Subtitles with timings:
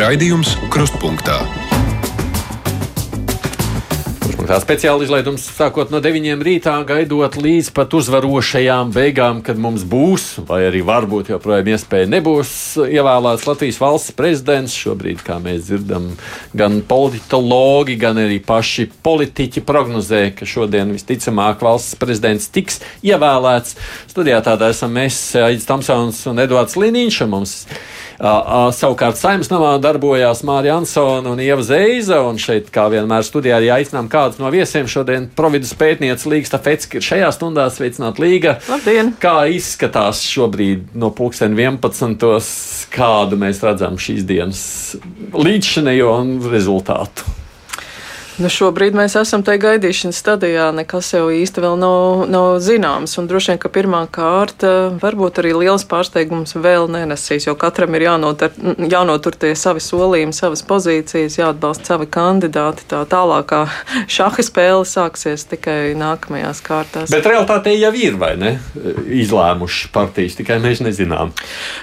[0.00, 1.34] Raidījums Krustpunktā.
[4.48, 10.24] Tā speciāla izlaidums sākot no 9 rītā, gaidot līdz pat uzvarošajām beigām, kad mums būs,
[10.48, 12.54] vai arī varbūt joprojām iespēja nebūs
[12.86, 14.78] ievēlēts Latvijas valsts prezidents.
[14.80, 16.08] Šobrīd, kā mēs dzirdam,
[16.56, 23.76] gan politologi, gan arī paši politiķi prognozē, ka šodien visticamāk valsts prezidents tiks ievēlēts.
[24.16, 27.24] Studijā tādā esam mēs, Aits Tamsons un Edvards Liniņš.
[27.28, 27.58] Mums
[28.20, 33.70] Savukārt saimnes namā darbojās Mārija Ansona un Ieva Zeiza, un šeit, kā vienmēr, studijā arī
[33.72, 34.88] aicinām kādus no viesiem.
[34.90, 38.58] Šodien providus pētniece Līga Stafetska ir šajā stundā sveicināt Līga.
[38.68, 39.14] Labdien!
[39.22, 42.28] Kā izskatās šobrīd no pulksten 11.
[42.92, 44.62] kādu mēs redzam šīs dienas
[45.32, 46.16] līdzšanējo
[46.52, 47.39] rezultātu?
[48.40, 50.70] Nu, šobrīd mēs esam tajā gaidīšanas stadijā.
[50.72, 53.18] Nekas jau īsti vēl nav, nav zināms.
[53.20, 54.70] Un droši vien, ka pirmā kārta
[55.02, 58.54] varbūt arī liels pārsteigums vēl nenesīs, jo katram ir jānotur,
[58.88, 62.86] jānotur tie savi solījumi, savas pozīcijas, jāatbalsta savi kandidāti.
[62.88, 63.66] Tā tālākā
[64.16, 67.12] šaha spēle sāksies tikai nākamajās kārtās.
[67.12, 68.54] Bet realitātē jau ir, vai ne?
[69.20, 71.34] Izlēmuši partijas, tikai mēs nezinām.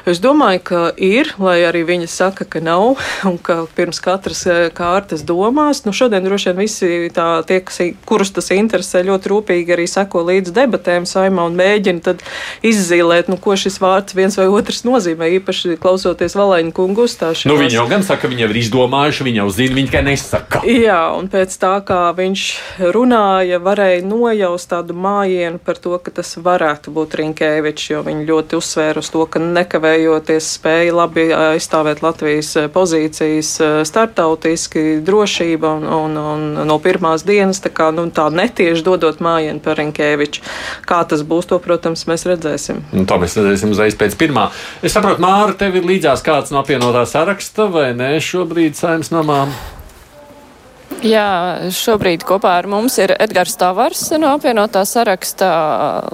[0.09, 2.97] Es domāju, ka ir, lai arī viņi saka, ka nav,
[3.29, 5.85] un ka pirms katras eh, kārtas domās.
[5.85, 9.87] Nu, šodien droši droši vien visi tā, tie, kas, kurus tas interesē, ļoti rūpīgi arī
[9.87, 12.15] seko līdz debatēm saimā un mēģina
[12.63, 15.29] izzīmēt, nu, ko šis vārds viens vai otrs nozīmē.
[15.39, 17.49] Īpaši klausoties Valēņa kungu uzstāšanos.
[17.49, 20.61] Nu, viņi jau gan saka, viņi jau ir izdomājuši, viņi jau zina, viņi tikai nesaka.
[20.67, 22.45] Jā, un pēc tā, kā viņš
[22.95, 28.59] runāja, varēja nojaust tādu mājienu par to, ka tas varētu būt Rinkēvičs, jo viņi ļoti
[28.59, 33.53] uzsvēra uz to, ka nekavējoties spēja labi aizstāvēt Latvijas pozīcijas
[33.87, 39.21] starptautiski, drošība un, un, un un no pirmās dienas tā, kā, nu, tā netieši dodot
[39.23, 40.45] mājienu par Rinkēviču.
[40.87, 42.83] Kā tas būs, to, protams, mēs redzēsim.
[42.95, 44.49] Un to mēs redzēsim uzreiz pēc pirmā.
[44.85, 49.53] Es saprotu, Māra, tev ir līdzās kāds no apvienotā saraksta vai nē šobrīd saimnes namām?
[51.05, 55.49] Jā, šobrīd kopā ar mums ir Edgars Tavars no apvienotā sarakstā.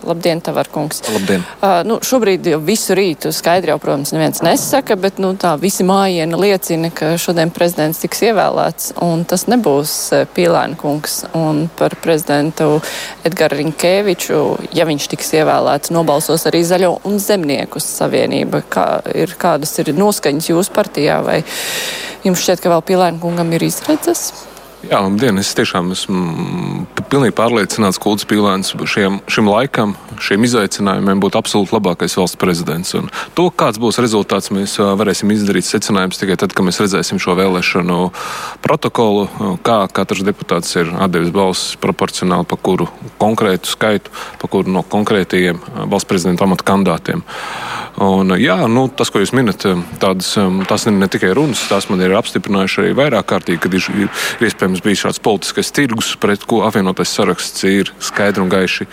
[0.03, 0.99] Labdien, Tavarkungs.
[1.13, 1.45] Labdien.
[1.61, 5.87] Uh, nu, šobrīd jau visu rītu skaidri jau, protams, neviens nesaka, bet nu, tā visi
[5.87, 9.95] mājieni liecina, ka šodien prezidents tiks ievēlēts, un tas nebūs
[10.35, 11.21] Pīlēna kungs.
[11.39, 12.81] Un par prezidentu
[13.23, 14.43] Edgaru Rinkēviču,
[14.75, 18.65] ja viņš tiks ievēlēts, nobalsos arī Zaļo un Zemnieku savienība.
[18.67, 21.39] Kā ir, kādas ir noskaņas jūsu partijā, vai
[22.27, 24.51] jums šķiet, ka vēl Pīlēna kungam ir izredzes?
[24.83, 25.37] Jā, labdien!
[25.39, 31.71] Es tiešām esmu pilnīgi pārliecināts, ka Kults Pīlēns šiem, šim laikam, šiem izaicinājumiem būtu absolūti
[31.77, 32.91] labākais valsts prezidents.
[32.99, 33.07] Un
[33.37, 37.99] to, kāds būs rezultāts, mēs varēsim izdarīt secinājumus tikai tad, kad mēs redzēsim šo vēlēšanu
[38.65, 39.29] protokolu,
[39.63, 42.89] kā katrs deputāts ir atdevis balsis proporcionāli pa kuru
[43.23, 44.11] konkrētu skaitu,
[44.41, 47.23] pa kuru no konkrētajiem valsts prezidenta amata kandidātiem.
[48.01, 49.63] Un, jā, nu, tas, ko jūs minat,
[50.01, 50.31] tādas,
[50.65, 54.47] tas ir ne tikai runas, tās man ir apstiprinājuši arī vairāk kārtīgi, kad ir, ir
[54.47, 58.87] iespējams mums bija šāds politiskais tirgus, pret ko apvienotais saraksts ir skaidri un gaiši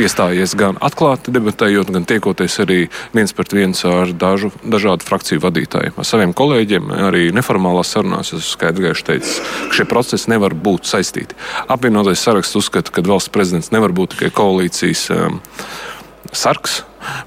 [0.00, 2.80] iestājies gan atklāti debatējot, gan tiekoties arī
[3.14, 5.94] viens pret viens ar dažu, dažādu frakciju vadītājiem.
[5.94, 9.38] Ar saviem kolēģiem arī neformālās sarunās es skaidri gaiši teicu,
[9.70, 11.38] ka šie procesi nevar būt saistīti.
[11.70, 15.42] Apvienotais saraksts uzskata, ka valsts prezidents nevar būt tikai koalīcijas um,
[16.34, 16.82] sargs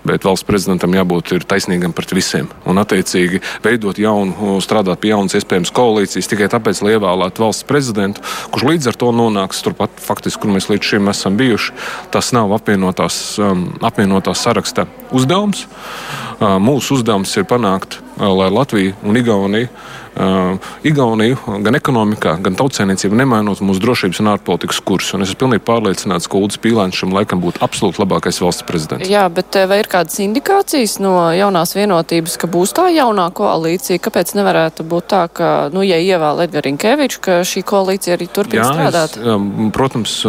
[0.08, 2.50] bet valsts prezidentam jābūt taisnīgam pret visiem.
[2.70, 8.24] Un, attiecīgi, veidot jaunu, strādāt pie jaunas iespējamas koalīcijas tikai tāpēc, lai ievēlētu valsts prezidentu,
[8.54, 11.76] kurš līdz ar to nonāks turpat, faktiski, kur mēs līdz šim esam bijuši.
[12.14, 15.66] Tas nav apvienotās, um, apvienotās saraksta uzdevums.
[15.66, 19.72] Uh, mūsu uzdevums ir panākt, uh, lai Latvija un Igaunija
[20.14, 25.16] Igauniju gan ekonomikā, gan tautsēmniecībā nemainot mūsu drošības un ārpolitikas kursu.
[25.18, 29.10] Un es esmu pilnīgi pārliecināts, ka Ulris Pīlēns šim laikam būtu absolūti labākais valsts prezidents.
[29.10, 34.02] Jā, bet vai ir kādas indikācijas no jaunās vienotības, ka būs tā jaunā koalīcija?
[34.04, 38.70] Kāpēc nevarētu būt tā, ka, nu, ja ievēl Edgars Rinkevičs, ka šī koalīcija arī turpina
[38.70, 39.18] strādāt?
[39.18, 40.20] Es, um, protams,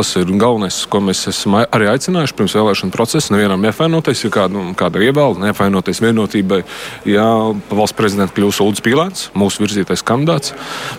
[0.00, 3.36] tas ir galvenais, ko mēs esam arī aicinājuši pirms vēlēšana procesa.
[3.36, 6.64] Nevienam neapvainoties, ja kāda, nu, kāda ievēl, neapvainoties vienotībai,
[7.06, 7.30] ja
[7.70, 10.54] valsts prezidents kļūs Ulris Pīlēns kandidāts, mūsu virzītais kandidāts.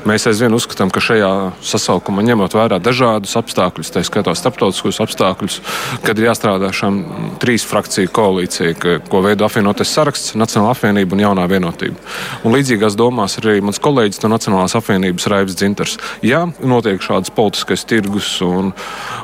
[0.06, 5.62] Mēs aizvien uzskatām, ka šajā sasaukumā, ņemot vērā dažādus apstākļus, tā skaitā starptautiskos apstākļus,
[6.04, 11.48] kad ir jāstrādā šām trīs frakciju koalīcijai, ko veido apvienotais saraksts, Nacionāla apvienība un jaunā
[11.50, 11.98] vienotība.
[12.44, 15.98] Un līdzīgās domās ir arī mans kolēģis no Nacionālās apvienības Raivs Dzinters.
[16.26, 18.74] Ja notiek šāds politiskais tirgus un,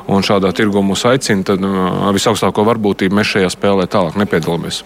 [0.06, 4.84] un šādā tirgu mūs aicina, tad uh, visaugstāko varbūtību mēs šajā spēlē tālāk nepiedalāmies.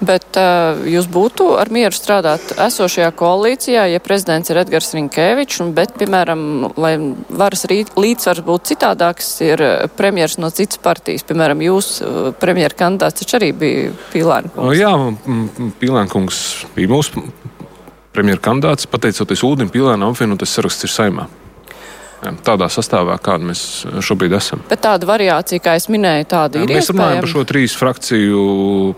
[0.00, 5.96] Bet uh, jūs būtu ar mieru strādāt esošajā koalīcijā, ja prezidents ir Edgars Rinkēvičs, bet,
[6.00, 6.42] piemēram,
[6.78, 6.94] lai
[7.28, 9.64] varas līdzsvars būtu citādāks, ir
[9.98, 11.26] premjers no citas partijas.
[11.28, 11.98] Piemēram, jūs
[12.40, 14.78] premjera kandidāts taču arī bija Pīlēnkungs.
[14.78, 14.94] Jā,
[15.80, 16.40] Pīlēnkungs
[16.76, 17.26] bija mūsu
[18.14, 21.28] premjeras kandidāts, pateicoties Ulim Pilēnam, apvienotais saraksts ir saimā.
[22.18, 23.62] Tādā sastāvā, kāda mēs
[24.02, 24.62] šobrīd esam.
[24.68, 26.70] Bet tāda variācija, kā es minēju, tāda ir.
[26.78, 28.44] Mēs runājam par šo trīs frakciju,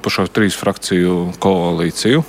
[0.00, 2.24] par šo trīs frakciju koalīciju.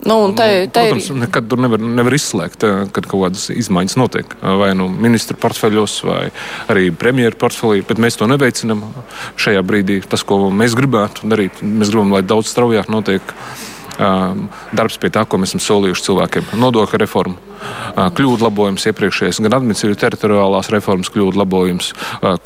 [0.00, 0.94] Nu, un te, te ir.
[0.94, 4.36] Protams, nekad tur nevar, nevar izslēgt, eh, kad kaut kādas izmaiņas notiek.
[4.40, 6.22] Vai nu ministra portfeļos, vai
[6.72, 8.86] arī premjeras portfelī, bet mēs to neveicinām
[9.36, 10.00] šajā brīdī.
[10.08, 13.34] Tas, ko mēs gribētu darīt, mēs gribam, lai daudz straujāk notiek
[13.98, 16.52] um, darbs pie tā, ko mēs esam solījuši cilvēkiem.
[16.56, 17.49] Nodokļu reforma, uh,
[17.96, 21.92] kļūdu labojums iepriekšējais, gan administratīvas teritoriālās reformas kļūdu labojums,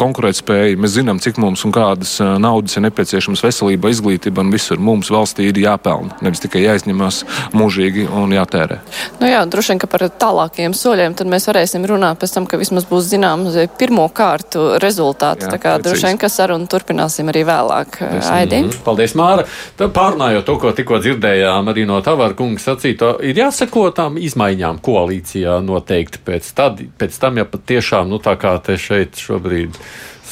[0.00, 0.78] konkurētspēja.
[0.81, 4.81] Mēs zinām, cik mums un kādas naudas ir nepieciešamas veselība, izglītība un visur.
[4.82, 7.22] Mums valstī ir jāpelna, nevis tikai jāizņemās
[7.56, 8.81] mūžīgi un jātērē.
[9.20, 12.61] Nu jā, droši vien, ka par tālākiem soļiem tad mēs varēsim runāt pēc tam, ka
[12.61, 15.46] vismaz būs zināms pirmo kārtu rezultāts.
[15.46, 15.84] Jā, Tā kā precīzi.
[15.88, 18.00] droši vien, ka sarunu turpināsim arī vēlāk.
[18.34, 18.62] Aidi.
[18.64, 18.82] Mhm.
[18.84, 19.44] Paldies, Māra.
[19.78, 24.81] Tad Pārnājot to, ko tikko dzirdējām arī no Tavara kunga sacīto, ir jāsako tām izmaiņām
[25.04, 29.76] koalīcijā noteikti pēc, tad, pēc tam, ja patiešām, nu tā kā te šeit šobrīd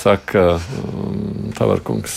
[0.03, 0.59] saka
[1.57, 2.15] Tavara kungs.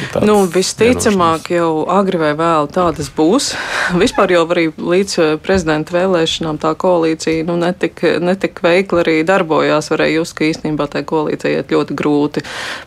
[0.00, 3.52] ir tāds Nu, visticamāk, jau agri vai vēl tādas būs.
[4.02, 9.92] Vispār jau arī līdz eh, prezidenta vēlēšanām tā koalīcija nu, netika netik veikli arī darbojās.
[9.92, 12.44] Varēja just, ka īstenībā tai koalīcijai iet ļoti grūti.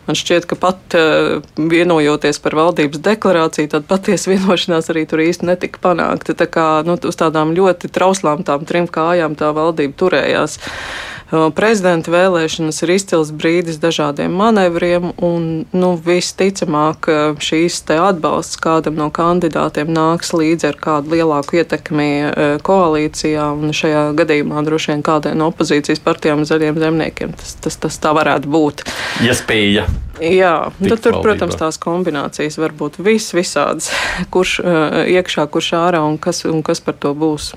[0.08, 5.52] Man šķiet, ka pat eh, vienojoties par valdības deklarāciju, tad patiesa vienošanās arī tur īsti
[5.52, 6.36] netika panākta.
[6.36, 10.60] Tā kā nu, uz tādām ļoti trauslām tām trim kājām tā valdība turējās.
[11.26, 17.08] Prezidenta vēlēšanas ir izcils brīdis dažādiem manevriem, un nu, visticamāk
[17.42, 22.08] šīs atbalsts kādam no kandidātiem nāks līdzi ar kādu lielāku ietekmi
[22.62, 27.98] koalīcijā, un šajā gadījumā droši vien kādai no opozīcijas partijām zaļiem zemniekiem tas, tas, tas
[27.98, 28.86] tā varētu būt.
[29.26, 29.88] Iespēja.
[30.22, 31.22] Jā, Tikt tad tur, valdībā.
[31.26, 33.90] protams, tās kombinācijas var būt vis, visādas,
[34.32, 37.52] kurš uh, iekšā, kurš ārā un kas, un kas par to būs.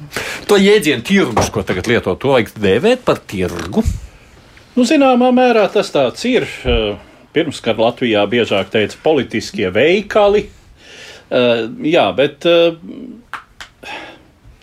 [0.49, 3.85] To jēdzienu tirgus, ko tagad lieto, to vajag dēvēt par tirgu.
[4.75, 6.47] Nu, zināmā mērā tas tāds ir.
[6.65, 6.97] Eh,
[7.29, 10.47] Pirms, kad Latvijā biežāk teica politiskie veikali,
[11.29, 12.73] Eh, jā, bet eh,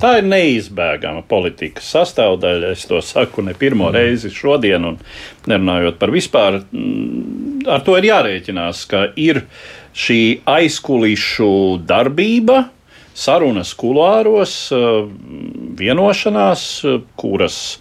[0.01, 2.73] tā ir neizbēgama politikas sastāvdaļa.
[2.77, 4.99] Es to saku ne pirmo reizi šodien, un
[5.49, 9.45] nerunājot par vispār, mm, ar to ir jārēķinās, ka ir
[9.97, 11.53] šī aizkulišu
[11.89, 12.67] darbība,
[13.17, 15.07] sarunas kulāros, eh,
[15.81, 17.79] vienošanās, eh, kuras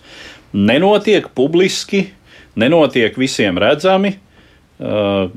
[0.53, 2.07] nenotiek publiski,
[2.56, 4.15] nenotiek visiem redzami.
[4.75, 5.29] Uh,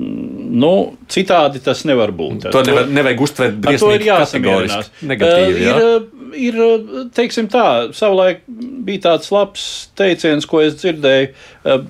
[0.51, 2.49] nu, citādi tas nevar būt.
[2.51, 5.05] To nevar, nevajag uztvert briesmīgi kategoriski.
[5.07, 5.75] Negatīvi, Uh, jā.
[5.77, 11.31] ir, uh, ir, uh, teiksim tā, savulaik bija tāds labs teiciens, ko es dzirdēju,
[11.65, 11.85] uh,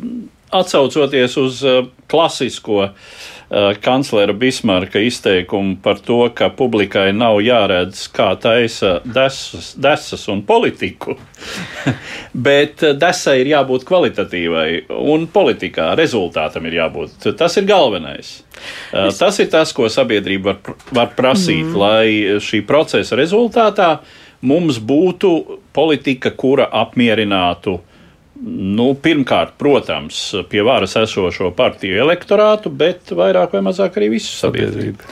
[0.50, 2.93] atsaucoties uz uh, klasisko uh,
[3.81, 11.19] kanclera Bismarka izteikumu par to, ka publikai nav jāredz, kā taisa desas, desas un politiku,
[12.49, 14.69] bet uh, desai ir jābūt kvalitatīvai
[14.99, 17.32] un politikā rezultātam ir jābūt.
[17.38, 18.38] Tas ir galvenais.
[18.93, 21.76] Uh, Tas ir tas, ko sabiedrība var, var prasīt, mm.
[21.79, 23.99] lai šī procesa rezultātā
[24.43, 27.79] mums būtu politika, kura apmierinātu
[28.46, 30.19] Nu, pirmkārt, protams,
[30.50, 35.09] pie varas esošo partiju elektorātu, bet vairāk vai mazāk arī visu sabiedrību.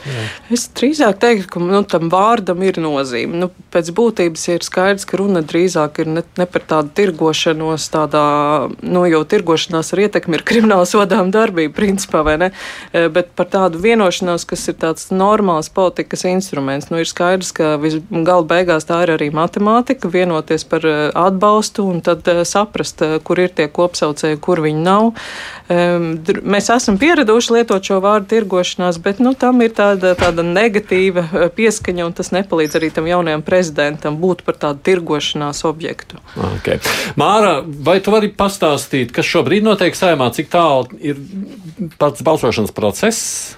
[0.53, 3.35] Es drīzāk teiktu, ka nu, tam vārdam ir nozīme.
[3.41, 8.21] Nu, pēc būtības ir skaidrs, ka runa drīzāk ir ne, ne par tādu tirgošanos, tādā,
[8.79, 12.51] nu, jo tirgošanās ar ietekmi ir krimināla sodām darbība, principā, vai ne?
[12.93, 16.87] Eh, Bet par tādu vienošanos, kas ir tāds normāls politikas instruments.
[16.93, 21.89] Nu, ir skaidrs, ka vis- gala beigās tā ir arī matemātika, vienoties par eh, atbalstu
[21.91, 25.11] un tad eh, saprast, kur ir tie kopsaucēji, kur viņi nav.
[25.67, 31.47] Mēs esam pieraduši lietot šo vārdu tirgošanās, bet nu, tam ir tāda, tāda negatīva eh,
[31.53, 36.21] pieskaņa, un tas nepalīdz arī tam jaunajam prezidentam būt par tādu tirgošanās objektu.
[36.59, 36.79] Okay.
[37.19, 41.19] Māra, vai tu vari pastāstīt, kas šobrīd notiek saimā, cik tālu ir
[41.99, 43.57] pats balsošanas process?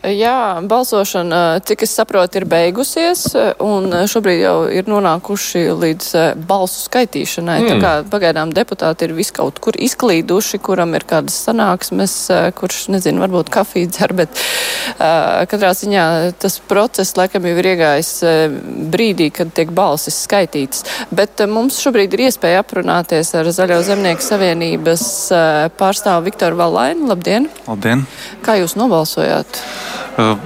[0.00, 3.26] Jā, balsošana, cik es saprotu, ir beigusies,
[3.60, 7.58] un šobrīd jau ir nonākuši līdz eh, balsu skaitīšanai.
[7.60, 7.68] Mm.
[7.68, 13.20] Tā kā pagaidām deputāti ir viskaut kur izklīduši, kuram ir kādas sanāksmes, eh, kurš, nezinu,
[13.26, 16.06] varbūt kafiju dzer, bet uh, katrā ziņā
[16.40, 18.14] tas process laikam jau ir iegājis
[18.92, 20.86] brīdī, kad tiek balsis skaitītas.
[21.12, 27.12] Bet uh, mums šobrīd ir iespēja aprunāties ar Zaļo zemnieku savienības uh, pārstāvu Viktoru Valainu.
[27.12, 27.52] Labdien!
[27.68, 28.08] Labdien!
[28.46, 29.60] Kā jūs nobalsojāt?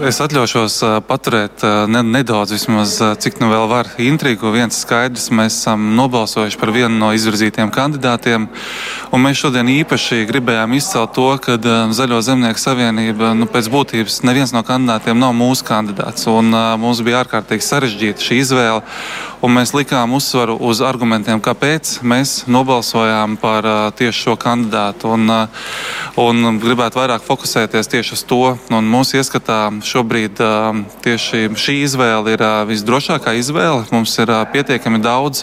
[0.07, 0.77] Es atļaušos
[1.09, 4.53] paturēt ne, nedaudz, vismaz, cik nu vēl var intrigu.
[4.55, 8.47] Viens skaidrs, mēs esam nobalsojuši par vienu no izvirzītiem kandidātiem.
[9.25, 11.59] Mēs šodien īpaši gribējām izcelt to, ka
[11.95, 16.29] Zaļo zemnieku savienība nu, pēc būtības neviens no kandidātiem nav mūsu kandidāts.
[16.31, 18.85] Un, mums bija ārkārtīgi sarežģīta šī izvēle.
[19.45, 25.11] Mēs likām uzsvaru uz argumentiem, kāpēc mēs nobalsojām par uh, tieši šo kandidātu.
[25.13, 25.67] Un, uh,
[26.17, 28.39] un gribētu vairāk fokusēties tieši uz to.
[28.73, 33.83] Un mūsu ieskatā šobrīd uh, tieši šī izvēle ir uh, visdrošākā izvēle.
[33.93, 35.43] Mums ir uh, pietiekami daudz,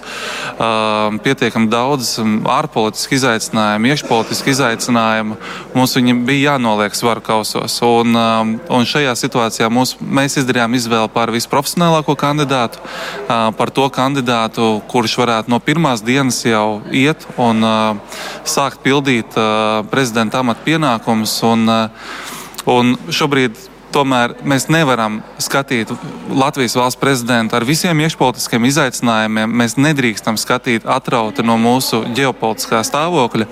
[0.55, 2.15] uh, pietiekami daudz
[2.55, 5.37] ārpolitiski izaicinājumu, iekšpolitiski izaicinājumu.
[5.77, 7.77] Mums viņi bija jānoliek svaru kausos.
[7.85, 13.90] Un, uh, un šajā situācijā mūs, mēs izdarījām izvēli par visprofesionālāko kandidātu, uh, par to
[13.93, 20.63] kandidātu, kurš varētu no pirmās dienas jau iet un uh, sākt pildīt uh, prezidenta amata
[20.65, 21.35] pienākumus.
[21.47, 25.89] Un, uh, un šobrīd Tomēr mēs nevaram skatīt
[26.31, 29.51] Latvijas valsts prezidentu ar visiem iekšpolitiskiem izaicinājumiem.
[29.61, 33.49] Mēs nedrīkstam skatīt atrauti no mūsu ģeopolitiskā stāvokļa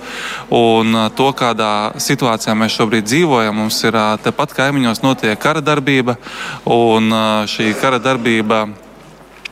[0.56, 3.60] un to, kādā situācijā mēs šobrīd dzīvojam.
[3.60, 6.16] Mums ir tepat kaimiņos notiek kara darbība,
[6.64, 7.12] un
[7.50, 8.64] šī kara darbība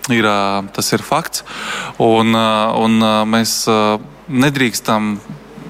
[0.08, 0.26] Ir,
[0.72, 1.44] tas ir fakts.
[2.00, 3.60] Un, un mēs
[4.28, 5.18] nedrīkstam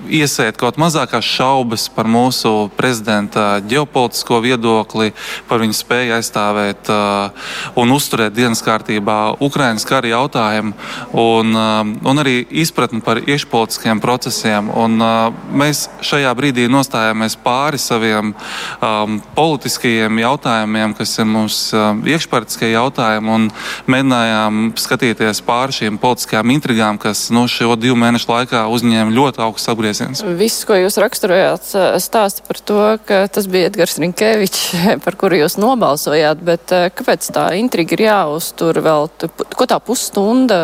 [0.08, 5.12] iesēt kaut mazākās šaubas par mūsu prezidenta ģeopolitisko viedokli,
[5.48, 7.48] par viņa spēju aizstāvēt uh,
[7.78, 10.74] un uzturēt dienas kārtībā Ukraiņas kara jautājumu
[11.12, 14.70] un, uh, un arī izpratni par iekšpolitiskiem procesiem.
[14.74, 21.90] Un, uh, mēs šajā brīdī nostājāmies pāri saviem um, politiskajiem jautājumiem, kas ir mūsu uh,
[22.08, 23.48] iekšpolitiskie jautājumi, un
[23.90, 29.42] mēģinājām skatīties pāri šīm politiskajām intrigām, kas no nu, šo divu mēnešu laikā uzņēma ļoti
[29.44, 30.22] augstu apgriezienu virziens.
[30.38, 31.66] Viss, ko jūs raksturojāt,
[32.02, 34.74] stāsta par to, ka tas bija Edgars Rinkevičs,
[35.04, 39.08] par kuru jūs nobalsojāt, bet kāpēc tā intriga ir jāuztur vēl?
[39.56, 40.58] Ko tā pusstunda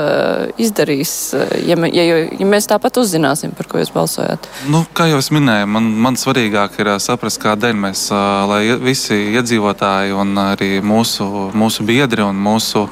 [0.61, 1.35] izdarīs,
[1.67, 4.49] ja, ja, ja mēs tāpat uzzināsim, par ko jūs balsojāt?
[4.71, 8.07] Nu, kā jau es minēju, man, man svarīgāk ir saprast, kādēļ mēs,
[8.51, 11.27] lai visi iedzīvotāji un arī mūsu,
[11.57, 12.87] mūsu biedri un mūsu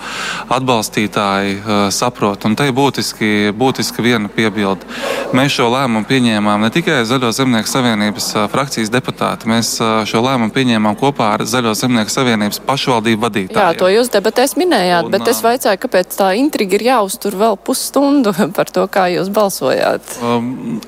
[0.53, 1.61] atbalstītāji
[1.95, 2.47] saprot.
[2.49, 4.89] Un te būtiski, būtiski viena piebilde.
[5.37, 9.77] Mēs šo lēmumu pieņēmām pieņēmām ne tikai Zaļo zemnieku savienības frakcijas deputāti, mēs
[10.09, 13.61] šo lēmumu pieņēmām kopā ar Zaļo zemnieku savienības pašvaldību vadītājiem.
[13.61, 17.59] Jā, to jūs debatēs minējāt, un, bet es vaicāju, kāpēc tā intriga ir jāuztur vēl
[17.61, 20.17] pusstundu par to, kā jūs balsojāt.
[20.23, 20.81] Um,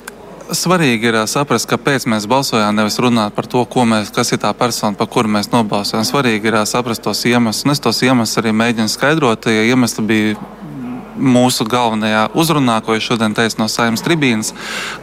[0.54, 4.92] Svarīgi ir saprast, kāpēc mēs balsojām, nevis runāt par to, mēs, kas ir tā persona,
[4.96, 6.04] par kuru mēs nobalsojam.
[6.04, 9.48] Svarīgi ir saprast tos iemeslus, un es tos iemeslus arī mēģinu skaidrot.
[9.48, 10.36] Ja iemesli bija
[11.16, 14.54] mūsu galvenajā uzrunā, ko es šodien teicu no saimnes tribīnas,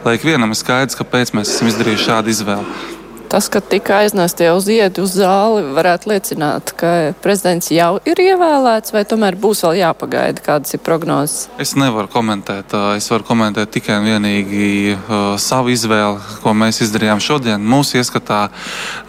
[0.04, 3.01] lai ikvienam ir skaidrs, kāpēc mēs esam izdarījuši šādu izvēli.
[3.32, 6.88] Tas, ka tika aiznestie uz ietu uz zāli, varētu liecināt, ka
[7.24, 11.46] prezidents jau ir ievēlēts, vai tomēr būs vēl jāpagaida, kādas ir prognozes?
[11.56, 12.74] Es nevaru komentēt.
[12.98, 14.66] Es varu komentēt tikai un vienīgi
[14.98, 17.64] uh, savu izvēli, ko mēs izdarījām šodien.
[17.72, 18.42] Mūsu ieskatā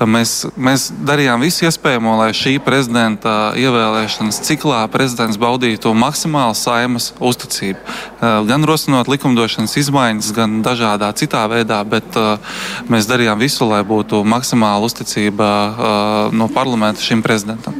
[0.07, 7.83] mēs, mēs darījām visu iespējamo, lai šī prezidenta ievēlēšanas ciklā prezidents baudītu maksimālu saimas uzticību.
[7.83, 12.55] Uh, gan rosinot likumdošanas izmaiņas, gan dažādā citā veidā, bet uh,
[12.87, 17.75] mēs darījām visu, lai būtu būtu maksimāla uzticība uh, no parlamenta šim prezidentam.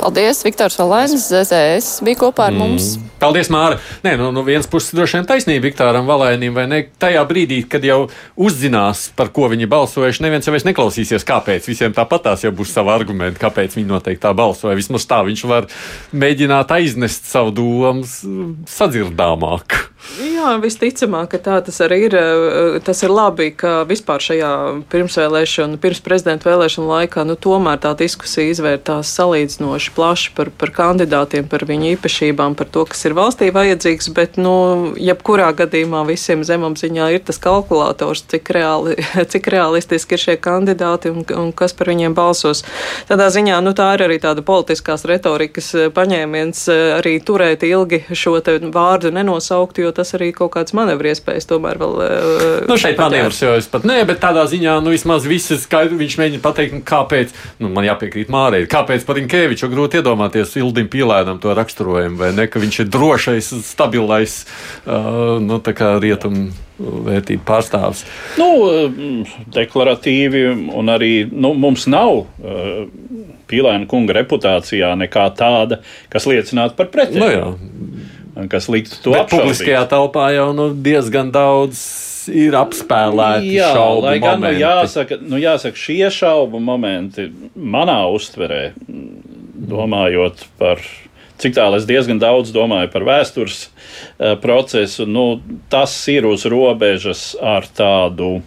[0.00, 2.60] Paldies, Viktors Valēns, ZZS bija kopā ar mm.
[2.60, 2.88] mums.
[3.20, 3.78] Paldies, Māra.
[4.04, 6.82] Nē, no, no vienas puses droši vien taisnība Viktoram Valēnim, vai ne?
[7.00, 8.04] Tajā brīdī, kad jau
[8.36, 11.70] uzzinās, par ko viņi balsojuši, neviens jau vairs neklausīsies, kāpēc.
[11.70, 14.76] Visiem tāpatās jau būs savi argumenti, kāpēc viņi noteikti tā balsoja.
[14.78, 15.70] Vismaz tā viņš var
[16.12, 18.04] mēģināt aiznest savu domu
[18.76, 19.80] sadzirdāmāk.
[20.46, 22.14] Jā, visticamāk, ka tā tas arī ir.
[22.86, 24.50] Tas ir labi, ka vispār šajā
[24.92, 31.48] pirmsvēlēšanu, pirms prezidenta vēlēšanu laikā, nu, tomēr tā diskusija izvērtās salīdzinoši plaši par, par kandidātiem,
[31.50, 34.52] par viņu īpašībām, par to, kas ir valstī vajadzīgs, bet, nu,
[34.94, 38.94] jebkurā gadījumā visiem zemapziņā ir tas kalkulators, cik, reāli,
[39.32, 42.62] cik realistiski ir šie kandidāti un, un kas par viņiem balsos.
[43.10, 46.64] Tādā ziņā, nu, tā ir arī tāda politiskās retorikas paņēmiens
[47.00, 48.38] arī turēt ilgi šo
[48.70, 51.94] vārdu nenosaukt, jo tas arī kaut kāds manevru iespējas tomēr vēl.
[52.68, 56.18] Nu, šeit manevrs jau es pat nē, bet tādā ziņā, nu, vismaz visi skaidri viņš
[56.20, 61.40] mēģina pateikt, nu, kāpēc, nu, man jāpiekrīt Mārei, kāpēc par Inkēviču grūti iedomāties Ildim Pīlēnam
[61.42, 64.38] to raksturojumu, vai ne, ka viņš ir drošais, stabilais,
[64.84, 68.04] uh, nu, tā kā rietum vērtību pārstāvis.
[68.40, 68.50] Nu,
[69.54, 70.44] deklaratīvi,
[70.76, 72.84] un arī nu, mums nav uh,
[73.46, 75.80] Pīlēna kunga reputācijā nekā tāda,
[76.12, 77.22] kas liecinātu par pretēju.
[77.22, 78.06] Nu, jā
[78.52, 79.32] kas liktu to apšaubīt.
[79.32, 81.80] Publiskajā telpā jau nu, diezgan daudz
[82.32, 84.62] ir apspēlēti Jā, šaubu lai gan nu, momenti.
[84.62, 88.62] jāsaka, nu, jāsaka, šie šaubu momenti manā uztverē,
[89.66, 90.82] domājot par
[91.40, 95.26] cik tālu es diezgan daudz domāju par vēstures uh, procesu, nu,
[95.72, 98.40] tas ir uz robežas ar tādu.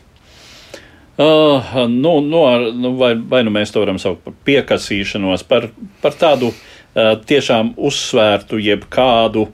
[1.19, 5.69] Uh, nu, nu, ar, nu, vai, vai nu mēs to varam saukt par piekasīšanos, par,
[6.03, 9.49] par tādu uh, tiešām uzsvērtu jebkādu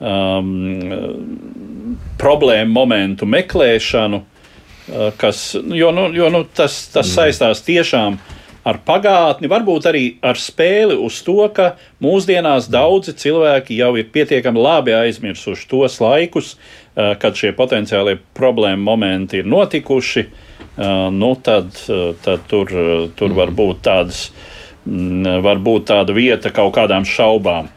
[0.00, 8.18] um, problēmu momentu meklēšanu, uh, kas, nu, jo, nu, jo nu, tas, tas saistās tiešām
[8.68, 14.60] ar pagātni, varbūt arī ar spēli uz to, ka mūsdienās daudzi cilvēki jau ir pietiekami
[14.60, 20.26] labi aizmirsuši tos laikus, uh, kad šie potenciālie problēmu momenti ir notikuši.
[20.26, 20.46] Uh,
[21.12, 21.74] nu, tad,
[22.24, 22.70] tad tur,
[23.18, 24.30] tur var būt tādas,
[24.86, 27.68] mm, var būt tāda vieta kaut kādām šaubām.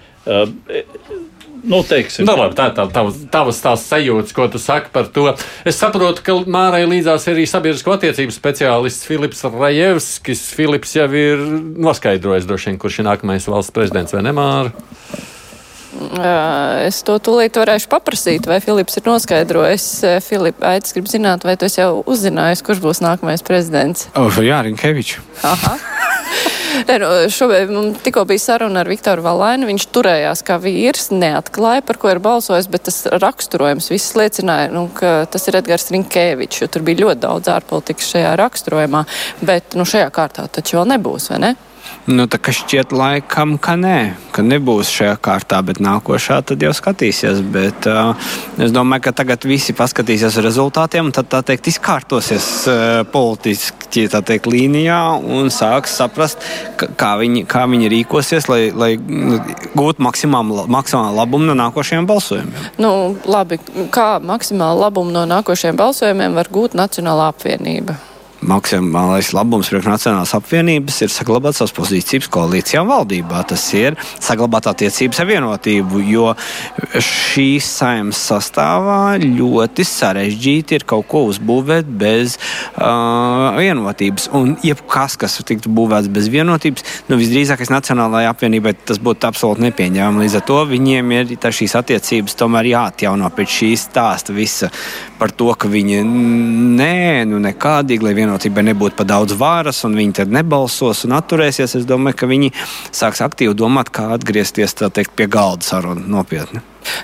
[1.63, 5.07] Nu, teiksim, Nu, labi, tā ir tā, tavas, tavas tās sajūtas, ko tu saki par
[5.15, 5.29] to.
[5.67, 10.43] Es saprotu, ka Mārai līdzās ir arī sabiedrisko attiecību speciālists Filips Rajevskis.
[10.57, 11.45] Filips jau ir
[11.87, 14.75] noskaidrojis, droši vien, kurš ir nākamais valsts prezidents vai ne Māra.
[16.83, 19.87] Es to tūlīt varēšu paprasīt, vai Filips ir noskaidrojis.
[20.25, 24.09] Filip, Aicis grib zināt, vai tu jau uzzinājis, kurš būs nākamais prezidents?
[24.19, 25.21] O, jā, Rinkevičs.
[26.87, 29.67] Ne, nu, šobrīd mums tikko bija saruna ar Viktoru Valainu.
[29.69, 34.87] Viņš turējās kā vīrs, neatklāja, par ko ir balsojis, bet tas raksturojums viss liecināja, nu,
[34.97, 39.05] ka tas ir Edgars Rinkēvičs, jo tur bija ļoti daudz ārpolitikas šajā raksturojumā.
[39.45, 41.53] Bet nu, šajā kārtā taču vēl nebūs, vai ne?
[42.03, 43.97] Nu, tā kā šķiet, laikam, ka nē,
[44.35, 47.39] ka nebūs šajā kārtā, bet nākošā tad jau skatīsies.
[47.53, 48.11] Bet, uh,
[48.59, 52.75] es domāju, ka tagad visi paskatīsies rezultātiem, un tad tā teikt, izkārtosies uh,
[53.07, 56.43] politiski teikt, līnijā un sāks saprast,
[56.75, 62.71] ka, kā, viņi, kā viņi rīkosies, lai, lai gūtu maksimālu, maksimālu labumu no nākošajiem balsojumiem.
[62.83, 63.61] Nu, labi,
[63.95, 67.95] kā maksimālu labumu no nākošajiem balsojumiem var gūt Nacionālā apvienība?
[68.47, 73.43] Maksimālais labums priekš Nacionālās apvienības ir saglabāt savas pozīcijas koalīcijā un valdībā.
[73.49, 76.31] Tas ir saglabāt attiecības ar vienotību, jo
[77.03, 84.29] šīs saimnes sastāvā ļoti sarežģīti ir kaut ko uzbūvēt bez uh, vienotības.
[84.37, 90.25] Un jebkas, kas tiktu būvēts bez vienotības, nu, visdrīzākais Nacionālajai apvienībai tas būtu absolūti nepieņemami.
[90.25, 94.71] Līdz ar to viņiem ir šīs attiecības tomēr jāatjauno pēc šīs stāsta visa
[95.19, 100.17] par to, ka viņi nē, nu nekādīgi, lai vienotībai nebūtu pa daudz varas, un viņi
[100.17, 101.77] tad nebalsos un atturēsies.
[101.77, 102.51] Es domāju, ka viņi
[102.91, 106.61] sāks aktīvi domāt, kā atgriezties teikt, pie galda sarunu nopietni.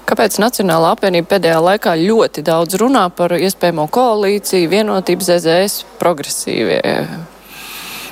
[0.09, 6.81] Kāpēc Nacionālā apvienība pēdējā laikā ļoti daudz runā par iespējamo koalīciju, vienotības ZZS progresīvie?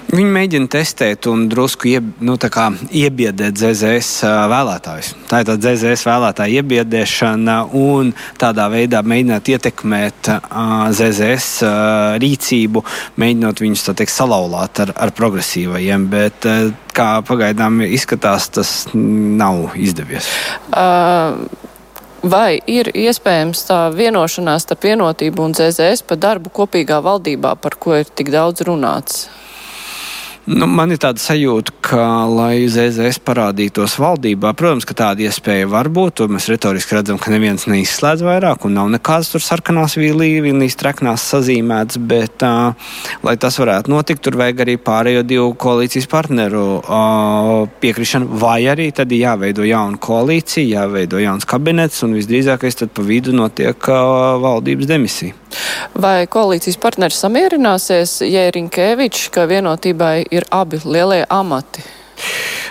[0.07, 5.09] Viņi mēģina testēt un drusku ieb, nu, iebiedēt ZZS vēlētājus.
[5.27, 11.73] Tā ir tāda ZZS vēlētāja iebiedēšana un tādā veidā mēģināt ietekmēt uh, ZZS uh,
[12.23, 12.85] rīcību,
[13.19, 16.07] mēģinot viņus teikt, salauzāt ar, ar progresīvajiem.
[16.13, 20.31] Bet, uh, kā pagaidām izskatās, tas nav izdevies.
[20.71, 21.65] Uh...
[22.27, 27.93] Vai ir iespējams tā vienošanās starp vienotību un ZZS par darbu kopīgā valdībā, par ko
[27.99, 29.27] ir tik daudz runāts?
[30.47, 35.89] Nu, man ir tāda sajūta, ka, lai ZZS parādītos valdībā, protams, ka tāda iespēja var
[35.91, 36.21] būt.
[36.21, 41.25] To mēs retoriski redzam, ka neviens neizslēdz vairāk, un nav nekādas tur sarkanās līnijas, treknās
[41.33, 41.99] sazīmētas.
[41.99, 42.95] Bet, uh,
[43.27, 48.93] lai tas varētu notikt, tur vajag arī pārējo divu koalīcijas partneru uh, piekrišanu, vai arī
[48.95, 54.95] tad jāveido jauna koalīcija, jāveido jauns kabinets, un visdrīzākais tad pa vidu notiek uh, valdības
[54.95, 55.35] demisija.
[56.01, 61.85] Vai koalīcijas partneri samierināsies, ja Rinkēvičs, ka vienotībai ir abi lielie amati?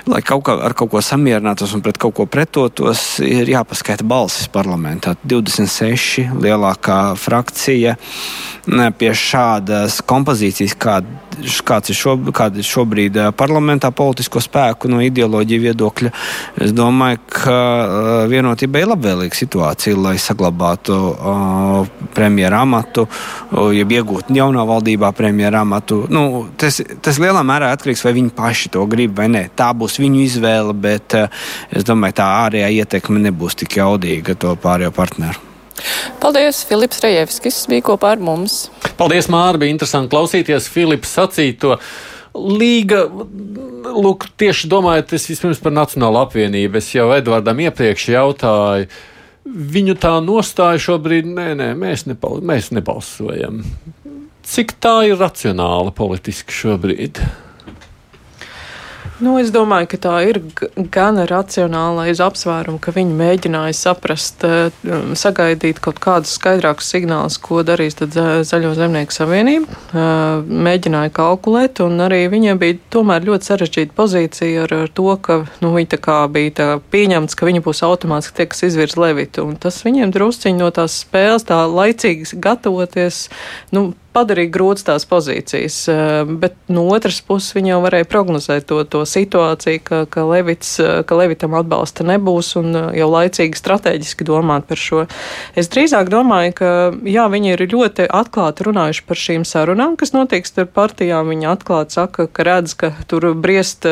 [0.06, 4.50] lai kaut kā, ar kaut ko samierinātos un pret kaut ko pretotos, ir jāpaskaita balsis
[4.52, 5.16] parlamentā.
[5.26, 7.96] 26 lielākā frakcija
[8.98, 11.00] pie šādas kompozīcijas, kā,
[11.66, 16.12] kāds ir, šo, kāda ir šobrīd parlamentā politisko spēku no ideoloģija viedokļa.
[16.64, 17.56] Es domāju, ka
[18.30, 25.60] vienotībai ir labvēlīga situācija, lai saglabātu uh, premjeru amatu, uh, jeb iegūtu jaunā valdībā premjeru
[25.62, 26.02] amatu.
[26.12, 29.46] Nu, tas, tas lielā mērā atkarīgs, vai viņi paši to grib vai nē.
[29.56, 31.28] Tā būs viņu izvēle, bet uh,
[31.70, 35.46] es domāju, tā ārējā ietekme nebūs tik jaudīga to pārējo partneru.
[36.22, 38.66] Paldies, Filips Rejevskis bija kopā ar mums.
[38.96, 41.76] Paldies, Māra, bija interesanti klausīties Filipa sacīto.
[42.36, 43.02] Līga,
[43.96, 48.88] lūk, tieši domājot, es vispirms par Nacionālo apvienību, es jau Edvardam iepriekš jautāju,
[49.76, 53.62] viņu tā nostāja šobrīd, nē, nē, mēs, nepal mēs nebalsojam.
[54.46, 57.20] Cik tā ir racionāla politiski šobrīd?
[59.16, 60.42] Nu, es domāju, ka tā ir
[60.92, 64.68] gan racionālais apsvērums, ka viņi mēģināja saprast, eh,
[65.16, 69.66] sagaidīt kaut kādus skaidrākus signālus, ko darīs Zaļo zemnieku savienība.
[69.72, 75.46] Eh, mēģināja kalkulēt, un arī viņiem bija tomēr ļoti sarežģīta pozīcija ar, ar to, ka
[75.62, 79.48] nu, viņi tā kā bija tā pieņemts, ka viņi būs automātiski tie, kas izvirs Levitu.
[79.48, 83.30] Un tas viņiem drusciņi no tās spēles tā laicīgi gatavoties.
[83.72, 88.80] Nu, padarīja grūtas tās pozīcijas, eh, bet no otras puses viņi jau varēja prognozēt to,
[88.88, 94.26] to situāciju, ka, ka, Levits, eh, ka Levitam atbalsta nebūs un eh, jau laicīgi strateģiski
[94.28, 95.04] domāt par šo.
[95.58, 96.70] Es drīzāk domāju, ka
[97.04, 101.30] jā, viņi ir ļoti atklāti runājuši par šīm sarunām, kas notiek starp partijām.
[101.32, 103.86] Viņi atklāti saka, ka redz, ka tur briest,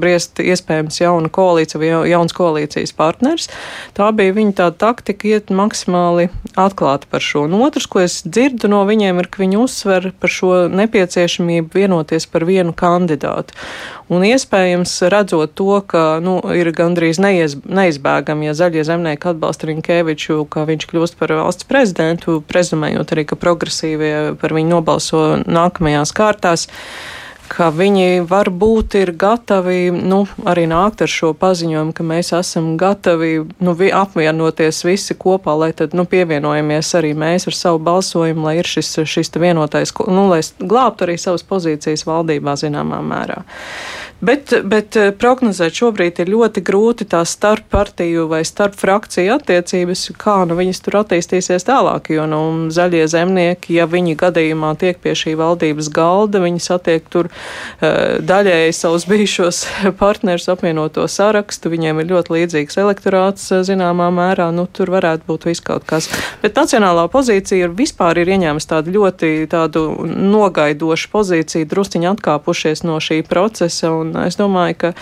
[0.00, 3.48] briest iespējams jauna koalīcija vai jauns koalīcijas partners.
[3.96, 7.44] Tā bija viņa tā taktika iet maksimāli atklāti par šo.
[7.48, 12.26] Un otrs, ko es dzirdu no viņiem, ir, ka viņi uzsver par šo nepieciešamību vienoties
[12.32, 13.54] par vienu kandidātu.
[14.08, 20.40] Un iespējams, redzot to, ka nu, ir gandrīz neiz, neizbēgami, ja zaļie zemnieki atbalsta Rinkēviču,
[20.48, 26.68] ka viņš kļūst par valsts prezidentu, prezumējot arī, ka progresīvie par viņu nobalso nākamajās kārtās
[27.48, 33.32] ka viņi varbūt ir gatavi nu, arī nākt ar šo paziņojumu, ka mēs esam gatavi
[33.64, 38.58] nu, vi, apvienoties visi kopā, lai tad nu, pievienojamies arī mēs ar savu balsojumu, lai
[38.60, 43.42] ir šis, šis vienotais, nu, lai glābtu arī savas pozīcijas valdībā zināmā mērā.
[44.20, 50.08] Bet, bet eh, prognozēt šobrīd ir ļoti grūti tās starp partiju vai starp frakciju attiecības,
[50.18, 52.10] kā nu viņas tur attīstīsies tālāk.
[52.10, 52.40] Jo nu,
[52.74, 58.74] zaļie zemnieki, ja viņi gadījumā tiek pie šī valdības galda, viņi satiek tur uh, daļēji
[58.74, 59.60] savus bijušos
[60.02, 65.46] partnerus apvienoto sarakstu, viņiem ir ļoti līdzīgs elektorāts eh, zināmā mērā, nu tur varētu būt
[65.52, 66.10] viskaut kas.
[66.42, 72.98] Bet nacionālā pozīcija ir vispār ir ieņēmusi tādu ļoti tādu nogaidošu pozīciju, drusciņi atkāpušies no
[72.98, 73.94] šī procesa.
[73.94, 74.92] Un, Un es domāju, ka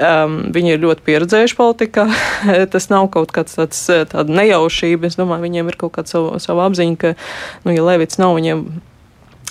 [0.00, 2.08] um, viņi ir ļoti pieredzējuši politikā.
[2.74, 3.86] Tas nav kaut kāds tāds
[4.32, 5.10] nejaušība.
[5.10, 7.16] Es domāju, viņiem ir kaut kāda savu, savu apziņa, ka,
[7.64, 8.68] nu, ja Levits nav viņiem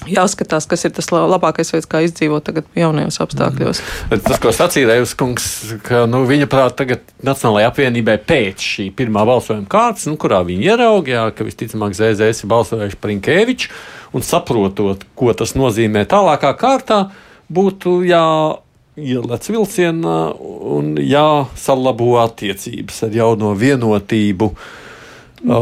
[0.10, 3.82] jāskatās, kas ir tas labākais veids, kā izdzīvot tagad jaunajos apstākļos.
[3.82, 4.24] Mm.
[4.26, 5.48] Tas, ko sacīja Reivs kungs,
[5.86, 10.70] ka nu, viņa prāt tagad Nacionālajai apvienībai pēc šī pirmā balsojuma kārtas, nu, kurā viņi
[10.74, 13.72] ieraugījā, ka visticamāk ZZS ir balsojuši par Inkēviču
[14.16, 17.06] un saprotot, ko tas nozīmē tālākā kārtā,
[17.52, 18.26] būtu jā
[18.96, 24.50] ielec vilcienā un jāsalabo attiecības ar jauno vienotību.
[25.46, 25.60] Nu,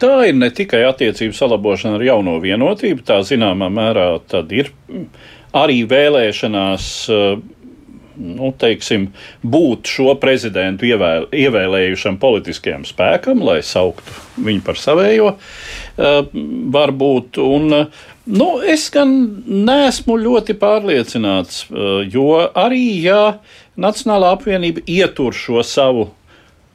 [0.00, 4.12] tā ir ne tikai attiecību salabošana ar jauno vienotību, tā zināmā mērā
[4.52, 4.72] ir
[5.56, 6.92] arī vēlēšanās.
[8.22, 9.06] Nu, teiksim,
[9.40, 15.30] būt šo prezidentu ievēl, ievēlējušam politiskajam spēkam, lai sauktu viņu par savējo,
[16.76, 17.40] varbūt.
[17.40, 19.10] Un, uh, Nu, es gan
[19.46, 23.38] neesmu ļoti pārliecināts, eh, jo arī ja
[23.74, 26.10] Nacionālā apvienība ietur šo savu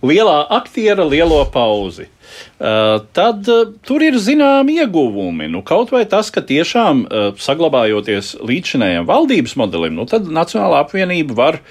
[0.04, 5.48] lielā aktiera lielo pauzi, eh, tad eh, tur ir zināmi ieguvumi.
[5.48, 7.08] Nu, kaut vai tas, ka tiešām
[7.40, 11.62] saglabājoties līdzinējam valdības modelim, nu, tad Nacionālā apvienība var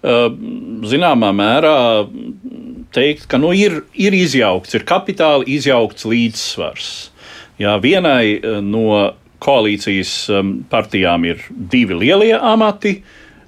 [0.00, 2.08] zināmā mērā
[2.90, 7.10] teikt, ka nu, ir, ir izjaukts, ir kapitāli izjaukts līdzsvars.
[7.60, 13.00] Jā, vienai no koalīcijas um, partijām ir divi lielie amati.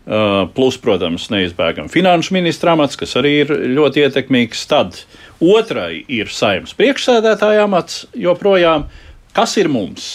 [0.02, 4.64] Uh, plus, protams, neizbēgami finanšu ministra amats, kas arī ir ļoti ietekmīgs.
[4.66, 4.98] Tad
[5.38, 8.88] otrai ir saimnes priekšsēdētāja amats joprojām.
[9.36, 10.08] Kas ir mums?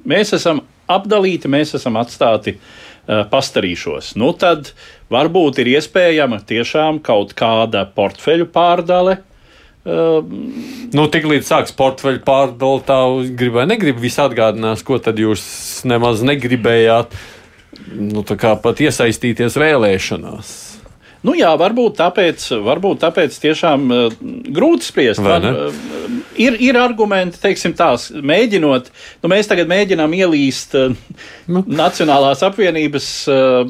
[0.00, 4.14] Mēs esam apdalīti, mēs esam atstāti uh, pastarīšos.
[4.16, 4.72] Nu, tad
[5.12, 9.18] varbūt ir iespējama tiešām kaut kāda portfeļu pārdale,
[9.84, 10.24] Uh,
[10.96, 12.98] nu, tik līdz sāks portfeļu pārdala, tā
[13.36, 15.44] gribi vai negribi, viss atgādinās, ko tad jūs
[15.84, 17.12] nemaz negribējāt.
[17.92, 20.54] Nu, tā kā pat iesaistīties vēlēšanās.
[21.24, 24.16] Nu, jā, varbūt tāpēc, varbūt tāpēc tiešām uh,
[24.56, 25.22] grūti spriest.
[25.24, 25.78] Var, uh,
[26.40, 28.90] ir, ir argumenti, teiksim, tās, mēģinot,
[29.22, 30.92] nu, mēs tagad mēģinām ielīst uh,
[31.48, 31.64] nu.
[31.64, 33.64] Nacionālās apvienības uh,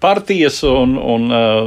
[0.00, 1.62] partijas un, un uh,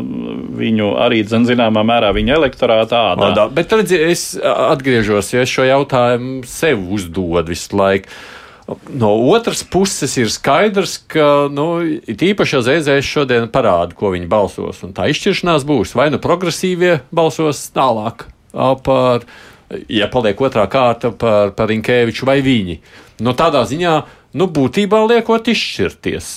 [0.58, 3.32] viņu arī, zin, zināmā mērā, viņa elektorāta ādā.
[3.32, 8.22] Odā, bet redzi, es atgriežos, ja es šo jautājumu sev uzdodu visu laiku.
[8.94, 14.84] No otras puses ir skaidrs, ka nu, īpaši jau ZZS šodien parāda, ko viņi balsos.
[14.96, 18.30] Tā izšķiršanās būs vai nu progresīvie balsos tālāk
[18.86, 19.26] par,
[19.92, 22.80] ja paliek otrā kārta par, par Inkēviču vai viņi.
[23.26, 23.96] Nu, tādā ziņā,
[24.40, 26.34] nu, būtībā liekot izšķirties.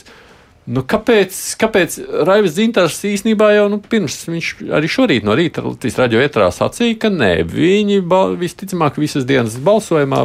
[0.64, 5.98] Nu, kāpēc, kāpēc Raivis Zintars īstenībā jau nu, pirms viņš arī šorīt no rīta Latvijas
[6.00, 8.00] radio ietrā sacīja, ka nē, viņi
[8.40, 10.22] visticamāk visas dienas balsojumā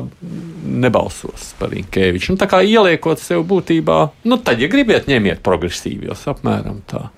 [0.80, 2.34] nebalsos par Inkēviču.
[2.34, 3.99] Nu, tā kā ieliekot sev būtībā,
[4.32, 7.10] nu tad, ja gribiet, ņemiet progresīvi, jau apmēram tā.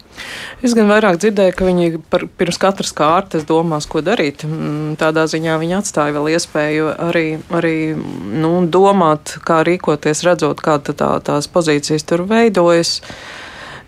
[0.62, 4.44] Es gan vairāk dzirdēju, ka viņi par, pirms katras kārtas domās, ko darīt.
[4.46, 10.78] Mm, tādā ziņā viņi atstāja vēl iespēju arī, arī nu, domāt, kā rīkoties, redzot, kā
[10.86, 13.00] tā, tās pozīcijas tur veidojas.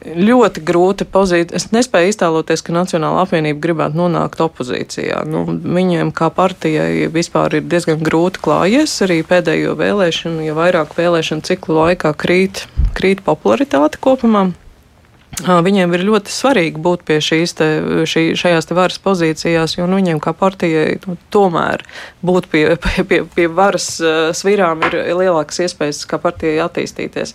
[0.04, 1.56] Ļoti grūti pozīcija.
[1.56, 5.22] Es nespēju iztēloties, ka Nacionāla apvienība gribētu nonākt opozīcijā.
[5.30, 8.98] Nu, viņiem kā partijai vispār ir diezgan grūti klājies.
[9.06, 12.66] Arī pēdējo vēlēšanu, ja vairāk vēlēšanu ciklu laikā krīt,
[12.98, 14.50] krīt popularitāte kopumā.
[15.42, 17.68] Viņiem ir ļoti svarīgi būt pie šīs te,
[18.10, 21.82] šī, šajās te varas pozīcijās, jo nu, viņiem kā partijai nu, tomēr
[22.22, 23.90] būt pie, pie, pie, pie varas
[24.38, 27.34] svirām ir lielākas iespējas kā partijai attīstīties.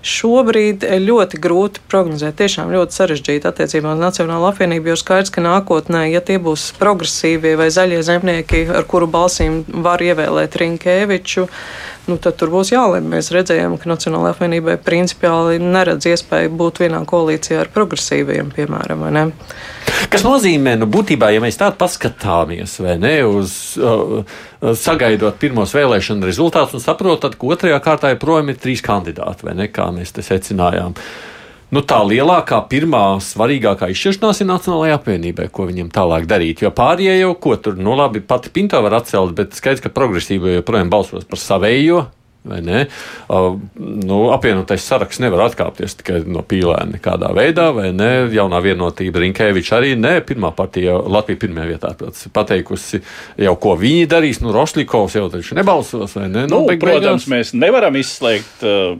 [0.00, 6.06] Šobrīd ļoti grūti prognozēt, tiešām ļoti sarežģīti attiecībā uz Nacionālo apvienību, jo skaidrs, ka nākotnē,
[6.08, 11.44] ja tie būs progresīvie vai zaļie zemnieki, ar kuru balsīm var ievēlēt Rinkēviču,
[12.08, 13.12] nu, tad tur būs jālemj.
[13.12, 19.04] Mēs redzējām, ka Nacionālajai apvienībai principiāli neredz iespēju būt vienā koalīcijā ar progresīviem, piemēram.
[20.10, 24.24] Kas nozīmē, nu, būtībā, ja mēs tā paskatāmies, vai ne, uz uh,
[24.74, 29.68] sagaidot pirmos vēlēšanu rezultātus un saprotat, ka otrajā kārtā joprojām ir trīs kandidāti, vai ne,
[29.70, 30.96] kā mēs te secinājām.
[31.70, 36.64] Nu, tā lielākā, pirmā svarīgākā izšķiršanās ir Nacionālajai apvienībai, ko viņiem tālāk darīt.
[36.64, 40.56] Jo pārējie jau, ko tur, nu labi, pati Pinto var atcelt, bet skaidrs, ka progresība
[40.56, 42.08] joprojām balsos par savējo,
[42.40, 48.08] Uh, nu, apvienotais saraksts nevar atkāpties tikai no pīlēna nekādā veidā, vai ne?
[48.32, 50.14] Jaunā vienotība Rinkēviča arī ne.
[50.24, 51.92] Pirmā partija Latvija pirmajā vietā
[52.32, 53.02] pateikusi
[53.44, 54.40] jau, ko viņi darīs.
[54.40, 56.46] Nu, Rošļikovs jau taču nebalsos, vai ne?
[56.48, 57.28] Nu, nu, protams, beigās...
[57.34, 58.96] mēs nevaram izslēgt uh,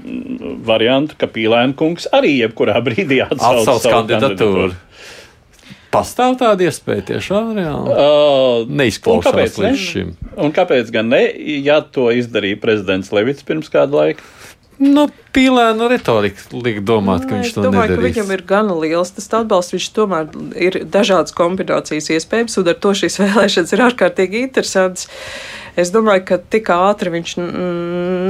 [0.68, 3.90] variantu, ka pīlēna kungs arī jebkurā brīdī atsauc kandidatūru.
[3.96, 4.78] kandidatūru.
[5.90, 7.94] Pastāv tāda iespēja tiešām reāli.
[7.94, 9.86] Uh, Neizklausās kāpēc, līdz ne?
[9.86, 10.12] šim.
[10.38, 11.24] Un kāpēc gan ne,
[11.64, 14.28] ja to izdarīja prezidents Levits pirms kāda laika?
[14.80, 17.90] Nu, pīlēna retorika liek domāt, ka Nē, viņš to domāju, nedarīs.
[17.90, 19.74] Es domāju, ka viņam ir gana liels tas atbalsts.
[19.74, 25.10] Viņš tomēr ir dažādas kombinācijas iespējams, un ar to šīs vēlēšanas ir ārkārtīgi interesants.
[25.76, 27.34] Es domāju, ka tik ātri viņš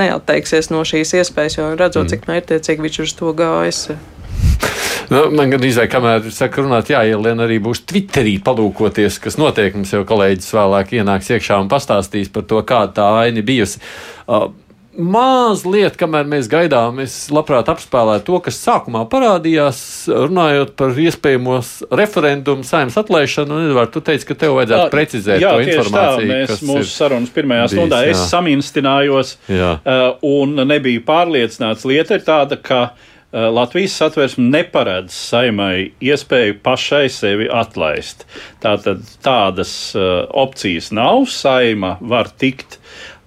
[0.01, 2.13] neatteiksies no šīs iespējas, jo redzot, mm.
[2.17, 3.85] cik mērķtiecīgi viņš uz to gājis.
[5.11, 9.75] Nu, man gan izvēlēt, kamēr saka runāt, jāielien arī būs Twitterī palūkoties, kas notiek.
[9.75, 13.83] Mums jau kolēģis vēlāk ienāks iekšā un pastāstīs par to, kā tā aina bijusi.
[14.31, 14.53] Uh,
[15.01, 21.61] Mazliet, kamēr mēs gaidām, es labprāt apspēlētu to, kas sākumā parādījās, runājot par iespējamo
[21.95, 23.61] referendumu saimnes atlaišanu.
[23.69, 26.27] Edvard, tu teici, ka tev vajadzētu jā, precizēt jā, to informāciju.
[26.27, 28.11] Tā, mēs mūsu sarunas pirmajā bijis, stundā jā.
[28.17, 29.77] es saminstinājos jā.
[29.79, 31.87] uh, un nebiju pārliecināts.
[31.89, 38.25] Lieta ir tāda, ka uh, Latvijas satversme neparedz saimai iespēju pašai sevi atlaist.
[38.63, 41.29] Tātad tādas uh, opcijas nav.
[41.31, 42.81] Saima var tikt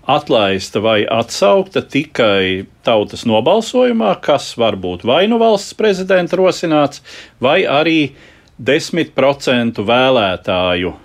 [0.03, 6.99] atlaista vai atsaukta tikai tautas nobalsojumā, kas var būt vai nu valsts prezidenta rosināts,
[7.39, 8.11] vai arī
[8.59, 10.97] 10% vēlētāju uh,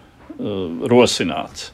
[0.91, 1.71] rosināts.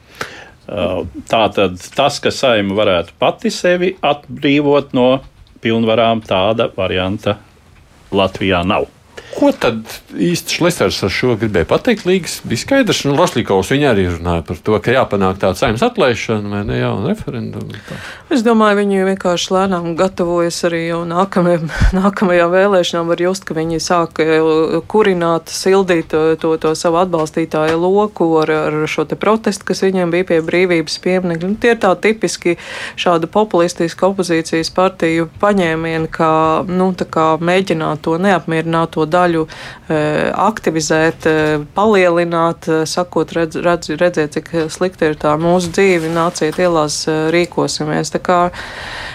[0.69, 5.09] Uh, Tātad tas, ka saima varētu pati sevi atbrīvot no
[5.65, 7.39] pilnvarām tāda varianta
[8.15, 8.94] Latvijā nav.
[9.35, 9.83] Ko tad
[10.15, 12.05] īsti Šlesers ar šo gribēja pateikt?
[12.07, 16.53] Līgas bija skaidrs, un Rošlikovs viņa arī runāja par to, ka jāpanāk tāds saimnes atlaišana
[16.53, 17.81] vai ne jauna referenduma.
[18.31, 21.67] Es domāju, viņi vienkārši lēnām gatavojas arī jau nākamajām,
[21.99, 23.11] nākamajām vēlēšanām.
[23.11, 28.55] Var just, ka viņi sāk eh, kurināt, sildīt to, to, to savu atbalstītāju loku ar,
[28.69, 31.51] ar šo te protestu, kas viņiem bija pie brīvības pieminekļa.
[31.51, 32.55] Nu, tie ir tā tipiski
[33.01, 36.33] šāda populistiska opozīcijas partiju paņēmieni, kā,
[36.71, 39.99] nu, kā mēģināt to neapmierināto daļu daļu e,
[40.45, 46.61] aktivizēt, e, palielināt, e, sakot, redz, redz, redziet, cik slikti ir tā mūsu dzīve, nāciet
[46.63, 48.13] ielās, rīkosimies.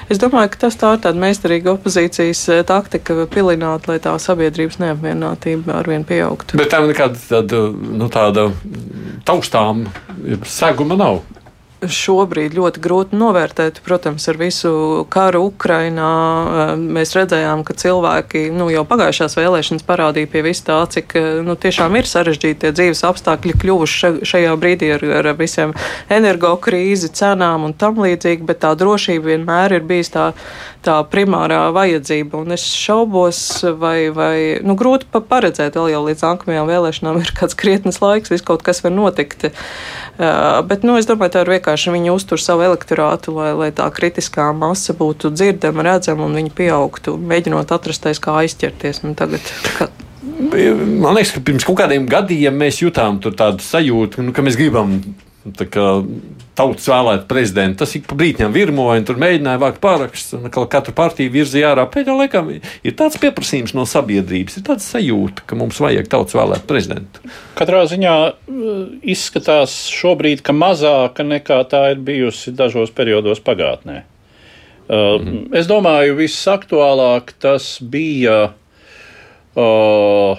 [0.10, 5.80] Es domāju, ka tas tā ir tāda meistarīga opozīcijas taktika pilināt, lai tā sabiedrības neapmierinātība
[5.80, 6.58] arvien pieaugtu.
[6.60, 8.50] Bet tam nekāda tāda, nu, tāda
[9.28, 9.86] taustām
[10.50, 11.22] seguma nav
[11.85, 13.79] šobrīd ļoti grūti novērtēt.
[13.85, 14.71] Protams, ar visu
[15.11, 20.79] karu Ukrainā eh, mēs redzējām, ka cilvēki nu, jau pagājušās vēlēšanas parādīja pie vis tā,
[20.91, 25.75] cik eh, nu, tiešām ir sarežģīti tie dzīves apstākļi kļuvuši šajā brīdī ar, ar visiem
[26.11, 30.29] energo krīzi, cenām un tam līdzīgi, bet tā drošība vienmēr ir bijis tā,
[30.85, 32.43] tā primārā vajadzība.
[32.43, 33.39] Un es šaubos,
[33.79, 38.45] vai, vai nu, grūti paredzēt vēl jau līdz nākamajām vēlēšanām ir kāds krietnes laiks, viss
[38.45, 39.49] kaut kas var notikt.
[40.19, 43.69] Uh, bet, nu, es domāju, tā ir vienkārši vienkārši viņi uztur savu elektorātu, lai, lai
[43.75, 49.03] tā kritiskā masa būtu dzirdama, redzama un viņi pieaugtu, mēģinot atrasties, kā aizķerties.
[49.05, 49.41] Un tagad,
[49.77, 49.89] ka...
[50.49, 54.97] Man liekas, ka pirms kaut kādiem gadiem mēs jutām tādu sajūtu, nu, ka mēs gribam
[56.60, 57.80] tautas vēlētu prezidentu.
[57.82, 61.86] Tas ik pa brītņām virmoja, un tur mēģināja vākt pārakstus, un katru partiju virzīja ārā.
[61.91, 66.69] Pēdējā laikā ir tāds pieprasījums no sabiedrības, ir tāds sajūta, ka mums vajag tautas vēlētu
[66.69, 67.34] prezidentu.
[67.60, 68.78] Katrā ziņā uh,
[69.15, 74.04] izskatās šobrīd, ka mazāka nekā tā ir bijusi dažos periodos pagātnē.
[74.89, 75.41] Mm -hmm.
[75.54, 78.54] Es domāju, visaktuālāk tas bija.
[79.56, 80.38] Uh,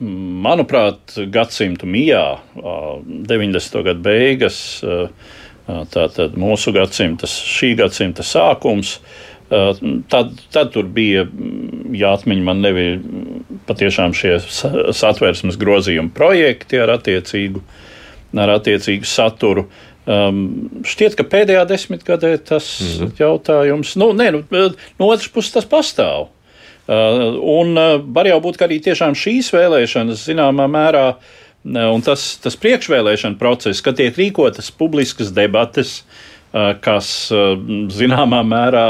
[0.00, 3.82] manuprāt, gadsimtu mijā, 90.
[3.84, 4.60] gadu beigas,
[5.92, 8.98] tātad mūsu gadsimta, šī gadsimta sākums.
[9.50, 11.24] Tad, tad tur bija
[11.98, 12.84] jāatmiņ man nevi
[13.66, 17.62] patiešām šie satversmes grozījuma projekti ar attiecīgu,
[18.38, 19.66] ar attiecīgu saturu.
[20.10, 20.44] Um,
[20.86, 23.10] šķiet, ka pēdējā desmitgadē tas mm -hmm.
[23.20, 24.44] jautājums, nu, nē, nu,
[24.98, 26.30] no otras puses tas pastāv.
[26.30, 26.39] Uh,
[26.90, 32.38] un uh, var jau būt, ka arī tiešām šīs vēlēšanas zināmā mērā uh, un tas,
[32.42, 36.00] tas priekšvēlēšana process, kad tiek rīkotas publiskas debates,
[36.82, 37.08] kas
[37.94, 38.86] zināmā mērā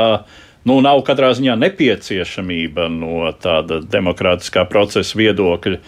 [0.69, 5.81] nu, nav katrā ziņā nepieciešamība no tāda demokrātiskā procesa viedokļa,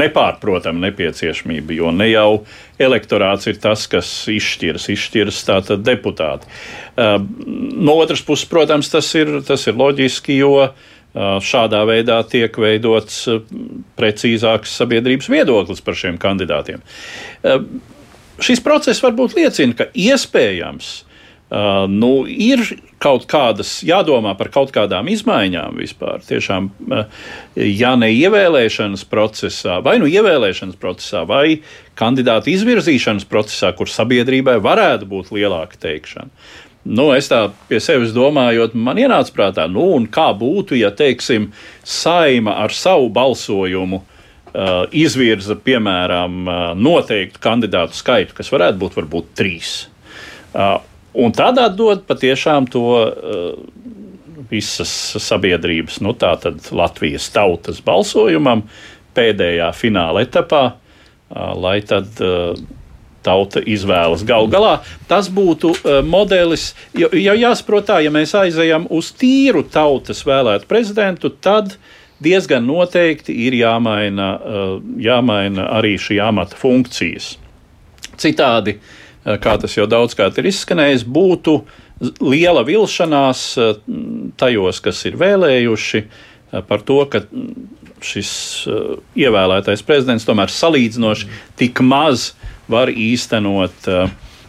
[0.00, 2.44] nepārprotama nepieciešamība, jo ne jau
[2.80, 6.46] elektorāts ir tas, kas izšķiras, izšķiras tātad deputāti.
[6.96, 10.70] No otras puses, protams, tas ir, tas ir loģiski, jo
[11.42, 13.24] šādā veidā tiek veidots
[13.98, 16.84] precīzāks sabiedrības viedoklis par šiem kandidātiem.
[18.40, 21.00] Šis process varbūt liecina, ka iespējams
[21.50, 22.60] Uh, nu, ir
[23.02, 26.20] kaut kādas, jādomā par kaut kādām izmaiņām vispār.
[26.22, 27.24] Tiešām, uh,
[27.58, 31.58] ja ne ievēlēšanas procesā, vai nu ievēlēšanas procesā, vai
[31.98, 36.30] kandidātu izvirzīšanas procesā, kur sabiedrībai varētu būt lielāka teikšana.
[36.86, 41.50] Nu, es tā pie sevis domājot, man ienāca prātā, nu, kā būtu, ja, teiksim,
[41.84, 49.34] saima ar savu balsojumu uh, izvirza, piemēram, uh, noteiktu kandidātu skaitu, kas varētu būt varbūt
[49.36, 49.74] trīs.
[50.54, 50.78] Uh,
[51.18, 53.54] Un tādā dod patiešām to uh,
[54.50, 58.62] visas sabiedrības, nu tā tad Latvijas tautas balsojumam
[59.16, 62.12] pēdējā fināla etapā, uh, lai tad.
[62.22, 62.76] Uh,
[63.20, 64.22] tauta izvēlas.
[64.24, 69.60] Galu galā tas būtu uh, modelis, jo, jo jāsaprot tā, ja mēs aizejam uz tīru
[69.68, 71.74] tautas vēlētu prezidentu, tad
[72.24, 74.72] diezgan noteikti ir jāmaina, uh,
[75.04, 77.34] jāmaina arī šī amata funkcijas.
[78.16, 78.96] Citādi uh,
[79.42, 81.60] kā tas jau daudzkārt ir izskanējis, būtu
[82.24, 83.74] liela vilšanās eh,
[84.40, 87.24] tajos, kas ir vēlējuši eh, par to, ka
[88.00, 88.30] šis
[89.20, 91.26] ievēlētais prezidents tomēr salīdzinoši
[91.60, 92.30] tik maz
[92.72, 93.90] var īstenot,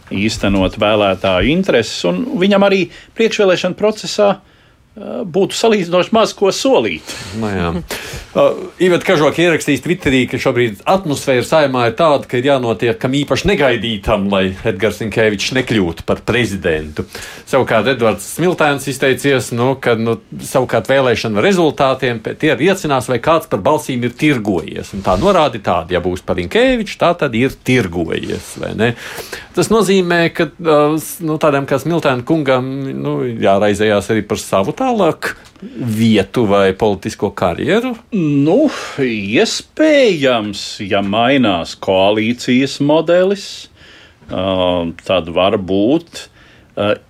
[0.08, 2.86] īstenot vēlētāju intereses, un viņam arī
[3.18, 4.30] priekšvēlēšana procesā
[4.92, 7.14] būtu salīdzinoši maz ko solīt.
[7.40, 12.50] No nu uh, Ivets Kažoka ierakstījis Twitterī, ka šobrīd atmosfēra saimā ir tāda, ka ir
[12.50, 17.06] jānotiek kam īpaši negaidītam, lai Edgars Inkevičs nekļūtu par prezidentu.
[17.48, 23.64] Savukārt Edvards Smiltēns izteicies, nu, ka nu, savukārt vēlēšana rezultātiem tie liecinās, vai kāds par
[23.64, 24.92] balsīm ir tirgojies.
[24.92, 28.58] Un tā norāda ir tāda, ja būs par Inkeviču, tā tad ir tirgojies.
[29.56, 35.34] Tas nozīmē, ka uh, nu, tādam kā Smiltēna kungam nu, jāraizējās arī par savu tālāk
[35.62, 37.94] vietu vai politisko karjeru?
[38.14, 38.66] Nu,
[38.98, 43.46] iespējams, ja mainās koalīcijas modelis,
[45.06, 46.26] tad var būt.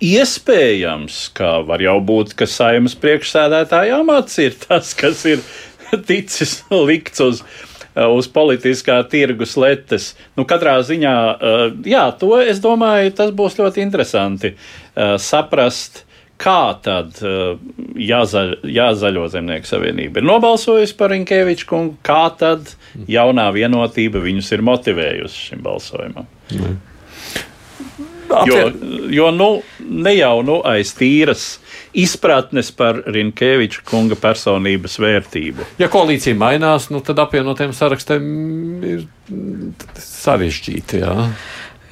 [0.03, 5.41] Iespējams, ka var jau būt, ka saimnes priekšsēdētāja amats ir tas, kas ir
[6.09, 7.43] ticis likts uz,
[7.95, 10.11] uz politiskā tirgus letes.
[10.37, 11.17] Nu, katrā ziņā,
[11.89, 14.57] jā, to es domāju, tas būs ļoti interesanti
[15.17, 16.03] saprast
[16.41, 17.59] kā tad uh,
[17.99, 22.73] jāzaļ, jāzaļo zemnieku savienība ir nobalsojusi par Inkeviču kungu, kā tad
[23.09, 26.27] jaunā vienotība viņus ir motivējusi šim balsojumam.
[26.53, 26.81] Mm.
[28.47, 28.71] Jo,
[29.09, 31.43] jo nu, ne jau nu, aiz tīras
[31.93, 35.67] izpratnes par Rinkeviča kunga personības vērtību.
[35.81, 38.23] Ja koalīcija mainās, nu, tad apvienotiem sarakstiem
[38.89, 39.05] ir
[40.01, 41.03] sarežģīti.
[41.03, 41.13] Jā.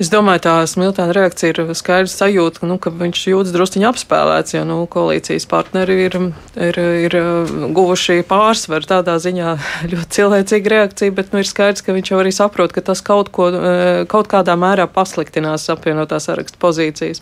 [0.01, 4.63] Es domāju, tā smiltēna reakcija ir skaidrs sajūta, nu, ka viņš jūtas drusciņi apspēlēts, jo
[4.65, 6.15] nu, koalīcijas partneri ir,
[6.57, 9.51] ir, ir uh, guvuši pārsvaru tādā ziņā
[9.91, 13.29] ļoti cilvēcīga reakcija, bet nu, ir skaidrs, ka viņš jau arī saprot, ka tas kaut,
[13.35, 17.21] ko, uh, kaut kādā mērā pasliktinās apvienotā saraksta pozīcijas.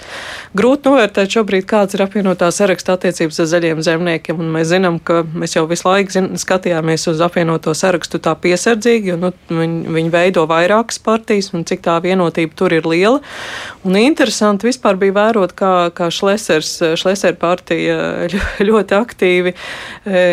[0.55, 5.25] Grūti novērtēt šobrīd, kāds ir apvienotā saraksta attiecības ar zaļiem zemniekiem, un mēs zinām, ka
[5.27, 10.15] mēs jau visu laiku zin, skatījāmies uz apvienoto sarakstu tā piesardzīgi, jo nu, viņi, viņi
[10.15, 13.19] veido vairākas partijas, un cik tā vienotība tur tur ir liela.
[13.83, 18.27] Un interesanti vispār bija vērot, kā, kā Šlesers, Šleser partija
[18.69, 19.53] ļoti aktīvi
[20.05, 20.23] e,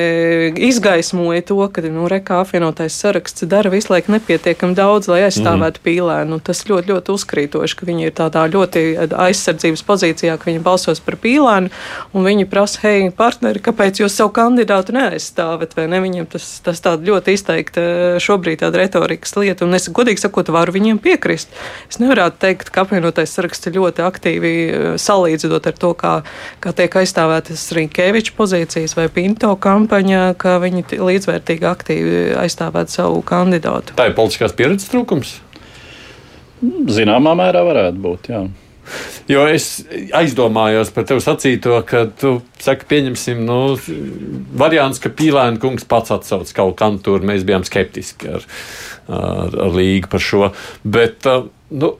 [0.68, 5.84] izgaismoja to, ka, nu, reka apvienotais saraksts dara visu laiku nepietiekami daudz, lai aizstāvētu mm.
[5.86, 6.40] pīlēnu.
[6.46, 11.18] Tas ļoti, ļoti uzkrītoši, ka viņi ir tādā ļoti aizsardzības pozīcijā, ka viņi balsos par
[11.22, 11.70] pīlēnu,
[12.12, 16.02] un viņi prasa, hei, partneri, kāpēc jūs savu kandidātu neaizstāvat, ne?
[16.02, 17.86] Viņiem tas, tas tāda ļoti izteikta
[18.22, 21.54] šobrīd tāda retorikas lieta, un es godīgi sakot, varu viņiem piekrist.
[21.90, 26.22] Es nevarētu teikt, ka apvienotais saraksts ir ļoti aktīvi eh, salīdzinot ar to, kā,
[26.60, 33.96] kā tiek aizstāvētas Rinkēviča pozīcijas vai Pinto kampaņā, ka viņi līdzvērtīgi aktīvi aizstāvētu savu kandidātu.
[33.96, 35.40] Tā ir politiskās pieredzes trūkums?
[36.88, 38.46] Zināmā mērā varētu būt, jā.
[39.26, 39.80] Jo es
[40.14, 43.74] aizdomājos par tevi sacīto, ka tu saki, pieņemsim, nu,
[44.54, 47.26] variants, ka Pīlēna kungs pats atsauc kaut kam tur.
[47.26, 48.46] Mēs bijām skeptiski ar,
[49.10, 50.52] ar, ar līgu par šo.
[50.86, 51.26] Bet,
[51.74, 51.96] nu,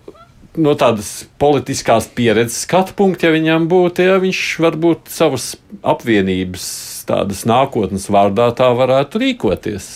[0.56, 5.54] no tādas politiskās pieredzes skatu punkta, ja viņam būtu, ja viņš varbūt savas
[5.86, 6.66] apvienības
[7.08, 9.88] tādas nākotnes vārdā tā varētu rīkoties.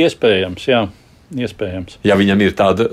[0.00, 0.82] Iespējams, jā,
[1.36, 2.00] iespējams.
[2.06, 2.88] Ja viņam ir tāda,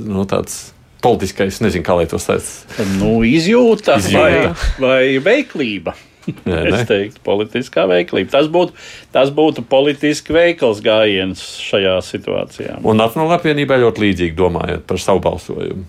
[0.00, 0.70] nu, tāds
[1.04, 2.46] politiskais, nezinu, kā lai to sauc.
[2.98, 4.54] Nu, izjūta, izjūta.
[4.82, 5.94] Vai, vai veiklība.
[6.28, 8.28] Nē, es teiktu, politiskā veiklība.
[8.34, 8.74] Tas būtu,
[9.14, 12.80] tas būtu politiski veikls gājiens šajā situācijā.
[12.84, 15.86] Un Nacionālajā apvienībā ļoti līdzīgi domājot par savu balsojumu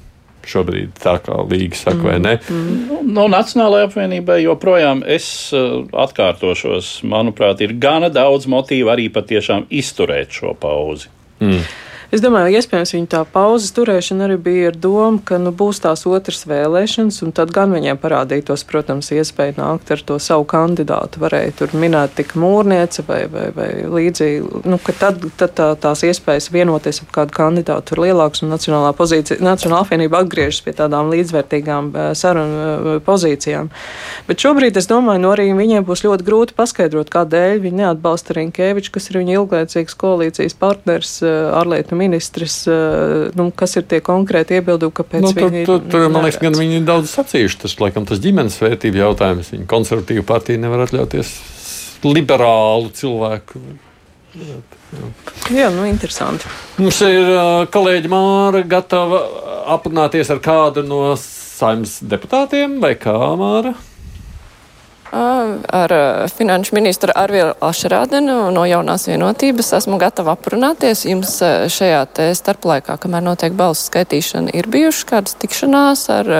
[0.49, 2.07] šobrīd, tā kā Līga saka, mm.
[2.07, 2.35] vai ne?
[2.49, 2.79] Mm.
[2.89, 9.69] No, no Nacionālajai apvienībai joprojām es uh, atkārtošos, manuprāt, ir gana daudz motīvu arī patiešām
[9.69, 11.11] izturēt šo pauzi.
[11.39, 11.63] Mm.
[12.09, 16.07] Es domāju, iespējams, viņa tā pauzes turēšana arī bija ar domu, ka nu, būs tās
[16.09, 21.21] otras vēlēšanas, un tad gan viņiem parādītos, protams, iespēja nākt ar to savu kandidātu.
[21.21, 26.01] Varēja tur minēt tik mūrniece vai, vai, vai līdzīgi, nu, ka tad, tad tā, tās
[26.07, 31.13] iespējas vienoties ap kādu kandidātu ir lielākas, un Nacionālā, pozīcija, Nacionālā apvienība atgriežas pie tādām
[31.13, 33.69] līdzvērtīgām eh, sarunu eh, pozīcijām.
[34.25, 38.97] Bet šobrīd es domāju, nu, arī viņiem būs ļoti grūti paskaidrot, kādēļ viņi neatbalsta Rinkēviču,
[38.97, 44.57] kas ir viņa ilglaicīgs koalīcijas partners eh, ārlietu ministrs, eh, nu, kas ir tie konkrēti
[44.59, 47.59] iebildumi, kāpēc nu, viņi tur, tur, tur, man liekas, gan viņi ir daudz sacījuši.
[47.65, 49.51] Tas, laikam, tas ģimenes vērtību jautājums.
[49.55, 51.35] Viņa konservatīva partija nevar atļauties
[52.07, 53.61] liberālu cilvēku.
[55.49, 56.49] Jā, nu, interesanti.
[56.77, 59.23] Mums ir uh, kolēģi Māra gatava
[59.75, 63.73] aprunāties ar kādu no saimnes deputātiem vai kā Māra?
[65.11, 65.93] Ar
[66.37, 71.05] finanšu ministru Arvielu Ašrādenu no jaunās vienotības esmu gatava aprunāties.
[71.09, 71.39] Jums
[71.73, 72.03] šajā
[72.37, 76.33] starplaikā, kamēr notiek balsu skaitīšana, ir bijušas kādas tikšanās ar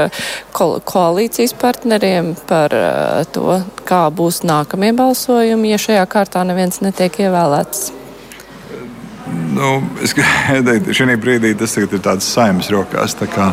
[0.53, 2.75] ko koalīcijas partneriem par
[3.33, 7.98] to, kā būs nākamie balsojumi, ja šajā kārtā neviens netiek ievēlēts.
[9.49, 9.69] Nu,
[10.03, 13.15] es gribēju teikt, šī brīdī tas ir tāds saimnes rokās.
[13.33, 13.49] Kā,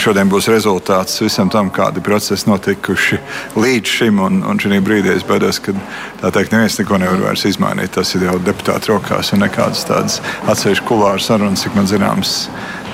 [0.00, 3.18] šodien būs rezultāts visam tam, kādi procesi notikuši
[3.58, 4.22] līdz šim.
[4.24, 5.74] Un, un šī brīdī es baidos, ka
[6.22, 7.94] tā teikt, neviens neko nevar vairs izmainīt.
[7.96, 12.38] Tas ir jau deputātu rokās un nekādas tādas atsevišķas kulāru sarunas, cik man zināms,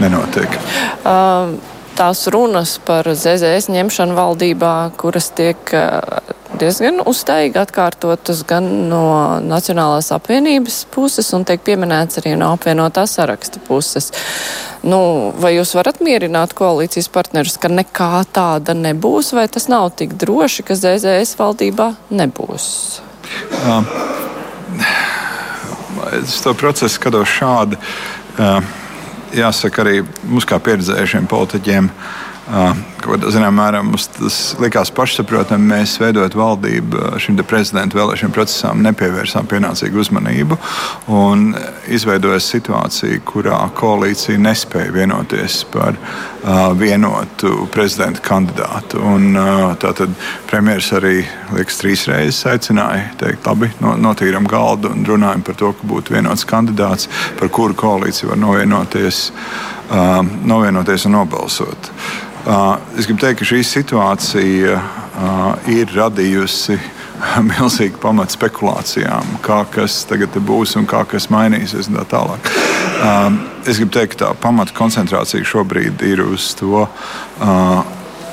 [0.03, 0.61] nenotiek.
[1.05, 1.57] Um
[1.95, 5.75] tās runas par ZZS ņemšanu valdībā, kuras tiek
[6.61, 9.05] diezgan uzteigi atkārtotas gan no
[9.45, 14.11] Nacionālās apvienības puses un tiek pieminēts arī no apvienotā saraksta puses.
[14.85, 20.17] Nu, vai jūs varat mierināt koalīcijas partnerus, ka nekā tāda nebūs, vai tas nav tik
[20.21, 22.67] droši, ka ZZS valdībā nebūs?
[23.65, 23.89] Um,
[26.21, 27.81] es to procesu skatos šādi.
[28.35, 28.61] Uh,
[29.35, 31.91] jāsaka, arī mums kā pieredzējušiem politiķiem.
[32.45, 35.65] Zināmā mērā mums tas likās pašsaprotami.
[35.71, 40.59] Mēs veidojot valdību šim prezidenta vēlēšanu procesam, nepievērsām pienācīgu uzmanību
[41.13, 41.51] un
[41.93, 49.01] izveidojās situācija, kurā koalīcija nespēja vienoties par uh, vienotu prezidenta kandidātu.
[49.01, 50.13] Un, uh, tātad
[50.51, 51.17] premjerministrs arī
[51.57, 56.17] liekas, trīs reizes aicināja, teikt, labi, no, notīram galdu un runājam par to, ka būtu
[56.17, 57.09] vienots kandidāts,
[57.41, 59.31] par kuru koalīcija var novienoties,
[60.45, 61.91] novienoties un nobalsot.
[62.45, 66.77] Uh, es gribu teikt, ka šī situācija uh, ir radījusi
[67.51, 72.53] milzīgi pamatu spekulācijām, kā kas tagad būs un kā kas mainīsies tā tālāk.
[73.01, 76.85] Um, es gribu teikt, ka tā pamata koncentrācija šobrīd ir uz to.
[76.85, 77.81] Uh,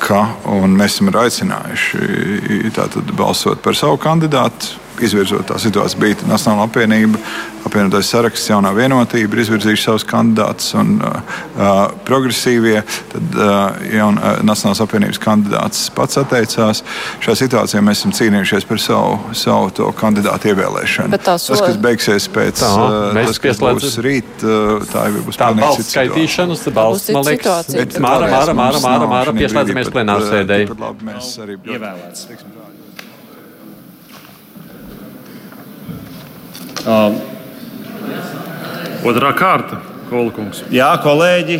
[0.01, 0.21] ka,
[0.67, 2.71] mēs esam aicinājuši
[3.15, 7.19] balsot par savu kandidātu izvirzot tā situācija bija Nacionāla apvienība,
[7.65, 12.81] apvienotais saraksts, jaunā vienotība ir izvirzījuši savus kandidātus un uh, progresīvie.
[13.13, 16.83] Tad uh, jaun, uh, Nacionālās apvienības kandidāts pats atteicās.
[17.23, 21.21] Šajā situācijā mēs esam cīnījušies par savu, savu to kandidātu ievēlēšanu.
[21.21, 25.51] Tas, kas beigsies pēc tā, uh, tas, kas būs rīt, uh, tā jau būs tā
[25.61, 27.71] balss skaitīšanas, balss, man liekas,
[28.01, 30.71] Māra, Māra, Māra, Māra, Māra, pieslēdzamies plenārsēdēji.
[31.05, 32.79] Mēs arī ievēlēts.
[36.85, 37.21] Um,
[39.05, 39.81] Otrā kārta.
[40.11, 40.65] Kolkungs.
[40.75, 41.55] Jā, kolēģi,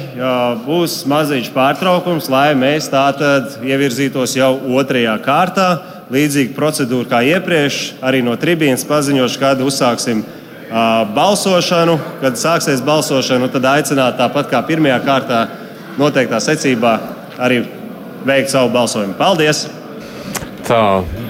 [0.66, 5.68] būs maziņš pārtraukums, lai mēs tātad ievirzītos jau otrajā kārtā.
[6.12, 10.26] Līdzīga procedūra kā iepriekš, arī no tribīnas paziņošu, kad uzsāksim
[11.16, 11.96] balsošanu.
[12.20, 15.42] Kad sāksies balsošana, tad aicināt tāpat kā pirmajā kārtā,
[16.02, 16.98] noteiktā secībā
[17.40, 17.64] arī
[18.28, 19.16] veikt savu balsojumu.
[19.16, 19.70] Paldies!
[20.68, 20.84] Tā,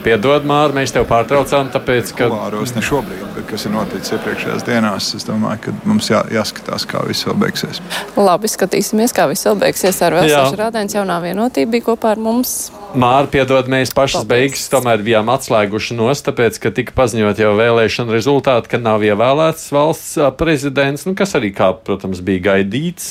[0.03, 2.27] piedod, Mārtiņ, mēs tev pārtraucām, tāpēc, ka.
[2.31, 6.85] Kulāros ne šobrīd, bet kas ir noticis iepriekšējās dienās, es domāju, ka mums jā, jāskatās,
[6.89, 7.81] kā viss vēl beigsies.
[8.19, 10.01] Labi, skatīsimies, kā viss vēl beigsies.
[10.05, 12.55] Ar Vēlēšanu rādēns jaunā vienotība bija kopā ar mums.
[12.91, 14.29] Mārtiņ, piedod, mēs pašas Paldies.
[14.31, 19.69] beigas tomēr bijām atslēguši nos, tāpēc, ka tika paziņot jau vēlēšana rezultāti, ka nav ievēlēts
[19.71, 23.05] valsts prezidents, nu, kas arī, kā, protams, bija gaidīts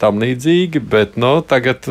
[0.00, 1.84] tam līdzīgi, bet, nu, tagad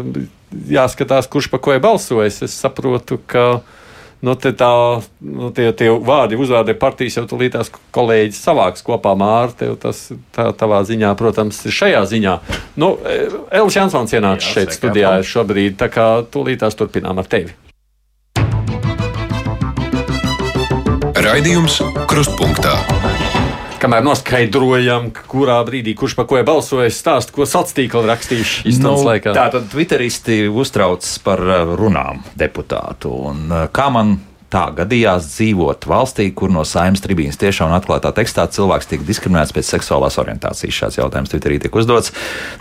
[0.71, 2.41] jāskatās, kurš pa ko ir balsojis.
[2.47, 3.61] Es saprotu, ka
[4.25, 4.71] nu, tā,
[5.21, 9.69] nu, tie, tie vārdi, uzvārdi partijas jau tūlīt tās kolēģis savāks kopā mārti.
[9.81, 12.35] Tas tā, tavā ziņā, protams, ir šajā ziņā.
[12.81, 12.95] Nu,
[13.53, 17.55] Elvis Jansons ienāca šeit studijā šobrīd, tā kā tūlīt tās turpinām ar tevi.
[21.25, 22.94] Raidījums Krustpunktā.
[23.85, 29.03] Kamēr noskaidrojam, kurā brīdī kurš par ko ir balsojis, stāst, ko sociālā tīkla rakstījuši izstādes
[29.03, 29.33] nu, laikā.
[29.37, 33.13] Tātad Twitteristi uztrauc par uh, runām deputātu.
[33.29, 34.15] Un, uh, kā man
[34.55, 39.51] tā gadījās dzīvot valstī, kur no saimnes tribīnas tiešām un atklātā tekstā cilvēks tiek diskriminēts
[39.55, 40.77] pēc seksuālās orientācijas.
[40.77, 42.13] Šāds jautājums Twitterī tiek uzdots.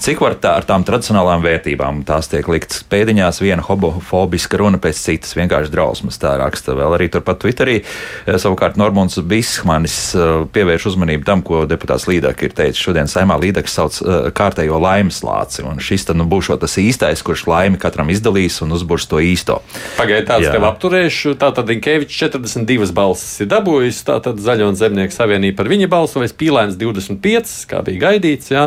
[0.03, 5.03] Cik var tā ar tām tradicionālām vērtībām tās tiek liktas pēdiņās, viena homofobiska runa pēc
[5.05, 6.19] citas, vienkārši drausmas.
[6.19, 7.77] Tā raksta vēl arī turpat Twitterī.
[7.83, 12.83] Eh, savukārt Normons Bishmanis eh, pievērš uzmanību tam, ko deputāts Līdāk ir teicis.
[12.83, 17.23] Šodien saimā Līdaks sauc eh, kārtējo laimes lāci, un šis tad nu būs tas īstais,
[17.25, 19.61] kurš laimi katram izdalīs un uzbūrs to īsto.
[19.95, 21.39] Pagaidiet, tāds tev apturēšu.
[21.41, 26.33] Tā tad Rinkevičs 42 balsis ir dabūjis, tātad Zaļo un Zemnieku savienība par viņa balsojis,
[26.33, 28.63] Pīlēns 25, kā bija gaidīts, jā,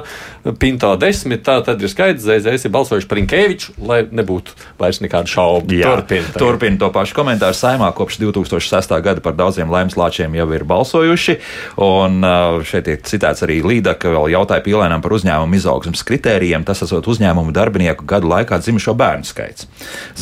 [0.61, 5.33] Pinto 10, tā tad ir skaidrs, ZZS ir balsojuši par Rinkeviču, lai nebūtu vairs nekādu
[5.33, 5.79] šaubu.
[5.81, 8.93] Turpin, turpin to pašu komentāru saimā kopš 2006.
[9.01, 11.39] gada par daudziem laimes lāčiem jau ir balsojuši,
[11.87, 12.21] un
[12.69, 17.49] šeit tiek citēts arī Līdaka vēl jautāja Pīlēnam par uzņēmumu izaugsmas kritērijiem, tas esot uzņēmumu
[17.57, 19.65] darbinieku gadu laikā dzimušo bērnu skaits.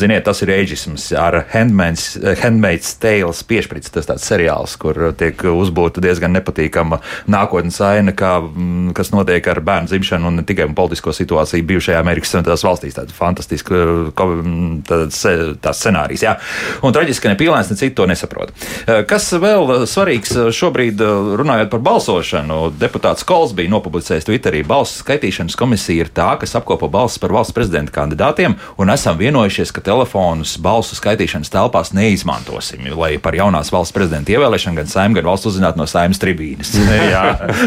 [0.00, 3.90] Ziniet, tas ir eģisms ar Handmaid's Handmaid's Tales piešķirts.
[3.92, 9.60] Tas tāds seriāls, kur tiek uzbūvēta diezgan nepatīkama nākotnes aina, kā, mm, kas notiek ar
[9.60, 12.94] bērnu dzimšanu un ne tikai politisko situāciju bijušajā Amerikas Savienotās valstīs.
[12.94, 16.22] Tāds fantastisks mm, tāds scenārijs.
[16.22, 16.36] Jā.
[16.82, 18.52] Un traģiski, ka ne pīlēns, ne citi to nesaprot.
[18.86, 22.72] Eh, kas vēl svarīgs eh, šobrīd eh, runājot par balsošanu?
[22.78, 24.62] Deputāts Kols bija nopublicējis Twitterī.
[24.66, 29.72] Balsu skaitīšanas komisija ir tā, kas apkopo balsis par valsts prezidenta kandidātiem, un esam vienojušies,
[29.74, 35.18] ka telefonus balsu skaitīšanas telpās neizmantosim teiksim, lai par jaunās valsts prezidenta ievēlēšanu gan saimē,
[35.18, 36.72] gan valsts uzzinātu no saimnes tribīnes.
[37.12, 37.22] Jā,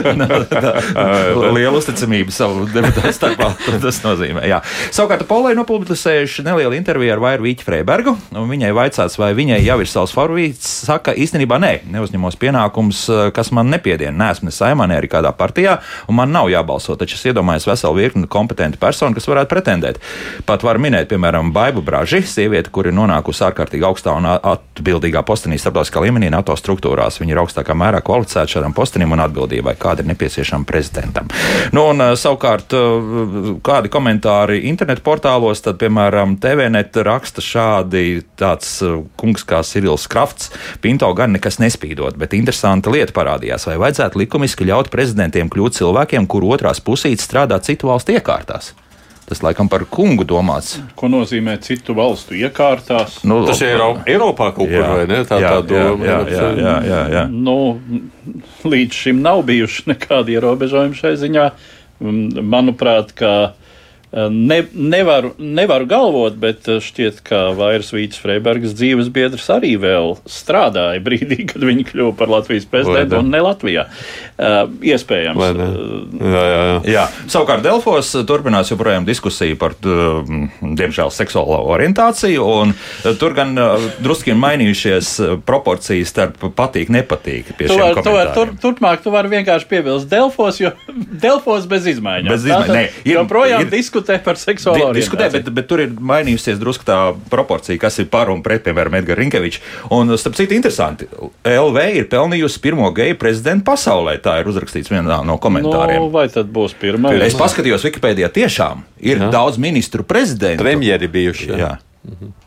[0.52, 0.74] tā,
[1.54, 3.52] liela uzticamība savu deputātu starpā.
[3.84, 4.46] Tas nozīmē.
[4.50, 4.62] Jā.
[4.96, 8.16] Savukārt Polai nopublicējuši nelielu interviju ar Vairu Vīķu Freibergu.
[8.34, 10.68] Viņai vaicāts, vai viņai jau ir savs favorīts.
[10.90, 14.16] Saka, īstenībā nē, neuzņemos pienākums, kas man nepiediena.
[14.20, 15.80] Nē, esmu ne saimā, ne arī kādā partijā,
[16.10, 16.98] un man nav jābalso.
[17.00, 20.02] Taču es iedomājos veselu virkni kompetentu personu, kas varētu pretendēt.
[20.50, 25.22] Pat var minēt, piemēram, Baibu Braži, sieviete, kur ir nonākusi ārkārtīgi augstā un atbildīgā atbildīgā
[25.26, 27.20] postenī starptautiskā līmenī NATO struktūrās.
[27.22, 31.30] Viņi ir augstākā mērā kvalificēti šādam postenim un atbildībai, kāda ir nepieciešama prezidentam.
[31.76, 38.82] Nu, un, eh, savukārt, eh, kādi komentāri internetu portālos, tad, piemēram, TVNet raksta šādi tāds
[38.82, 40.50] eh, kungs kā Sirils Krafts.
[40.82, 46.28] Pinto gan nekas nespīdot, bet interesanta lieta parādījās, vai vajadzētu likumiski ļaut prezidentiem kļūt cilvēkiem,
[46.28, 48.74] kur otrās pusītes strādā citu valstu iekārtās.
[49.30, 50.80] Tas laikam par kungu domāts.
[50.98, 53.20] Ko nozīmē citu valstu iekārtās?
[53.30, 53.78] Nu, tas ir
[54.10, 55.20] Eiropā kaut kur, vai ne?
[55.30, 56.08] Tā, jā, tā doma.
[56.08, 57.24] Jā, jā, jā, jā, jā.
[57.30, 57.58] Nu,
[58.66, 61.46] līdz šim nav bijuši nekādi ierobežojumi šai ziņā.
[62.42, 63.34] Manuprāt, ka
[64.12, 70.98] Ne, nevaru, nevaru galvot, bet šķiet, ka Vairs Vīts Freibergas dzīves biedrs arī vēl strādāja
[71.06, 73.86] brīdī, kad viņi kļuva par Latvijas prezidentu un ne Latvijā.
[74.40, 75.38] Uh, iespējams.
[75.60, 75.68] Ne?
[76.26, 76.80] Jā, jā, jā.
[76.90, 77.04] jā.
[77.30, 82.74] Savukārt Delfos turpinās joprojām diskusija par, diemžēl, seksuālo orientāciju, un
[83.22, 83.54] tur gan
[84.02, 85.12] drusku ir mainījušies
[85.46, 87.54] proporcijas starp patīk, nepatīk.
[87.62, 90.74] Tu var, tu var, tur, turpmāk tu vari vienkārši piebilst Delfos, jo
[91.28, 92.34] Delfos bez izmaiņām.
[92.34, 93.00] Bez izmaiņām.
[93.14, 96.98] Joprojām ir, diskutē diskutē par seksuālo Di diskutē, bet, bet tur ir mainījusies drusku tā
[97.30, 99.62] proporcija, kas ir par un pret, piemēram, Edgars Rinkevičs.
[99.96, 101.08] Un, starp citu, interesanti,
[101.44, 104.18] LV ir pelnījusi pirmo geju prezidentu pasaulē.
[104.24, 106.04] Tā ir uzrakstīts vienā no komentāriem.
[106.06, 107.14] Nu, vai tad būs pirmā?
[107.26, 109.32] Es paskatījos Wikipēdijā, tiešām ir jā.
[109.34, 110.64] daudz ministru prezidentu.
[110.64, 111.52] Premjeri bijuši.
[111.54, 111.60] Jā.
[111.66, 111.74] Jā.
[112.10, 112.38] Mhm.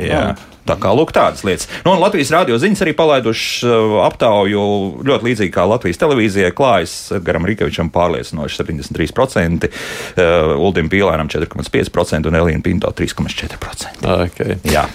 [0.00, 0.34] Jā.
[0.64, 1.68] Tā kā lūk, tādas lietas.
[1.84, 4.62] Nu, Latvijas rādio ziņas arī palaiduši uh, aptauju
[5.04, 6.54] ļoti līdzīgi kā Latvijas televīzijai.
[6.56, 14.08] Klājas Edgaram Rīkevičam pārliecinoši 73%, uh, Uldim Pīlēnam 4,5% un Elīna Pinto 3,4%.
[14.24, 14.56] Okay.
[14.72, 14.88] Jā.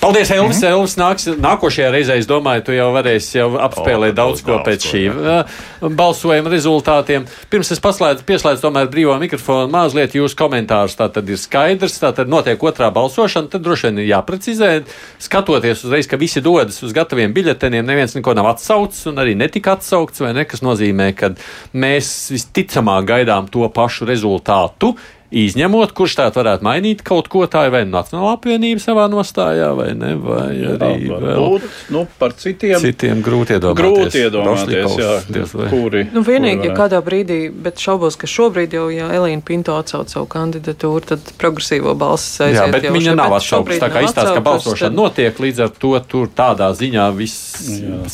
[0.00, 0.56] Paldies, Elvis.
[0.56, 0.70] Mm -hmm.
[0.70, 4.86] Elvis nāks, nākošajā reizē, es domāju, tu jau varēsi jau apspēlēt oh, daudz ko pēc
[4.92, 7.24] šī uh, balsojuma rezultātiem.
[7.50, 10.96] Pirms es paslēdzu, pieslēdzu tomēr brīvā mikrofonu mazliet jūsu komentārus.
[10.96, 14.82] Tā tad ir skaidrs, tā tad notiek otrā balsošana, tad droši vien ir jāprecizē.
[15.18, 19.72] Skatoties uzreiz, ka visi dodas uz gataviem biļeteniem, neviens neko nav atsaucis un arī netika
[19.72, 21.32] atsaukts, vai ne, kas nozīmē, ka
[21.72, 24.94] mēs visticamāk gaidām to pašu rezultātu
[25.36, 30.14] Izņemot, kurš tā varētu mainīt kaut ko tādu, vai Nacionāla apvienība savā nostājā, vai ne,
[30.20, 31.58] vai arī jā, vēl,
[31.92, 33.82] nu, par citiem, citiem grūti iedomāties.
[33.82, 36.06] Grūti iedomāties, jā, diez, kuri.
[36.14, 40.12] Nu, vienīgi, kuri ja kādā brīdī, bet šaubos, ka šobrīd jau, ja Elīna Pinto atsauc
[40.12, 42.62] savu kandidatūru, tad progresīvo balsis aiziet.
[42.62, 44.98] Jā, bet jau, viņa nav atšaubas, tā kā izstāsta, ka balsošana tad...
[44.98, 47.66] notiek, līdz ar to tur tādā ziņā viss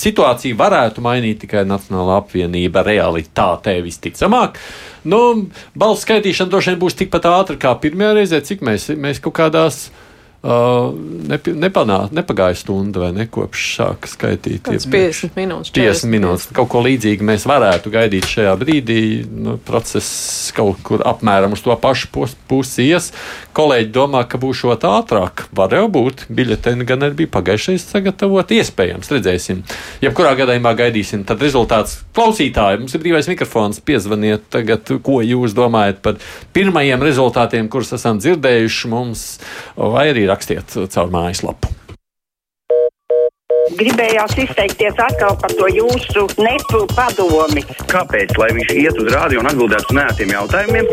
[0.02, 4.58] situācija varētu mainīt tikai Nacionāla apvienība realitātē visticamāk.
[5.05, 5.20] Nu,
[5.74, 9.88] balsu skaitīšana droši vien būs tikpat ātra kā pirmajā reizē, cik mēs, mēs kaut kādās
[10.43, 14.64] nepi, nepanā, nepagāja stunda vai ne kopš sāka skaitīt.
[14.66, 15.70] Kāds 50 minūtes.
[15.76, 16.47] 50 minūtes.
[16.57, 19.03] Kaut ko līdzīgu mēs varētu gaidīt šajā brīdī.
[19.30, 22.11] Nu, process kaut kur apmēram uz to pašu
[22.51, 23.12] pusi ies.
[23.55, 25.45] Kolēģi domā, ka būs šot ātrāk.
[25.55, 26.26] Var jau būt.
[26.32, 28.51] Biļeteni gan arī bija pagājušais sagatavot.
[28.51, 29.62] Iespējams, redzēsim.
[30.03, 31.22] Jebkurā gadījumā gaidīsim.
[31.28, 32.82] Tad rezultāts klausītāji.
[32.82, 33.78] Mums ir brīvais mikrofons.
[33.86, 36.18] Piezvaniet tagad, ko jūs domājat par
[36.57, 39.26] pirmajiem rezultātiem, kurus esam dzirdējuši mums.
[39.78, 41.70] Vai arī rakstiet caur mājaslapu.
[43.78, 47.62] Gribējās izteikties atkal par to jūsu nepu padomi.
[47.89, 48.35] Kāpēc?
[48.41, 50.91] Lai viņš iet uz rādio un atbildētu uz nētiem jautājumiem.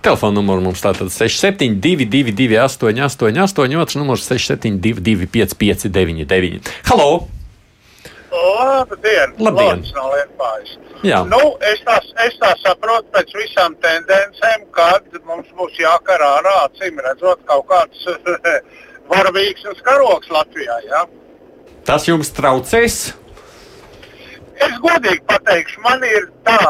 [0.00, 7.39] Telefona numurs mums tātad 6722, 888, otrs numurs 672, 559, Halo!
[8.30, 9.34] Labdien!
[9.38, 9.82] Labdien.
[11.02, 11.24] No.
[11.24, 17.00] Nu, es, tā, es tā saprotu pēc visām tendencēm, kad mums būs jākarā ārā, acīm
[17.02, 18.04] redzot, kaut kāds
[19.12, 20.78] varavīgs un karoks Latvijā.
[20.86, 21.04] Ja?
[21.88, 23.00] Tas jums traucēs?
[24.60, 26.60] Es godīgi pateikšu, man ir tā,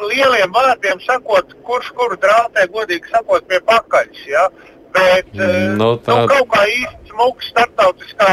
[0.00, 4.24] lieliem vārdiem sakot, kurš kuru drātē, godīgi sakot, pie pakaļas.
[4.26, 4.48] Ja?
[4.96, 6.22] Bet no, nu, tā...
[6.22, 8.32] nu, kaut kā īsti smuks starptautiskā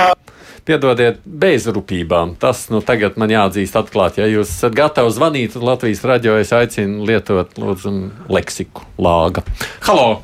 [0.65, 2.35] piedodiet, bezrūpībām.
[2.41, 4.23] Tas nu, tagad man jāatzīst atklāti.
[4.23, 7.93] Ja jūs esat gatavi zvanīt Latvijas radio, es aicinu lietot lūdzu,
[8.33, 9.45] leksiku lāga.
[9.85, 10.23] Halo!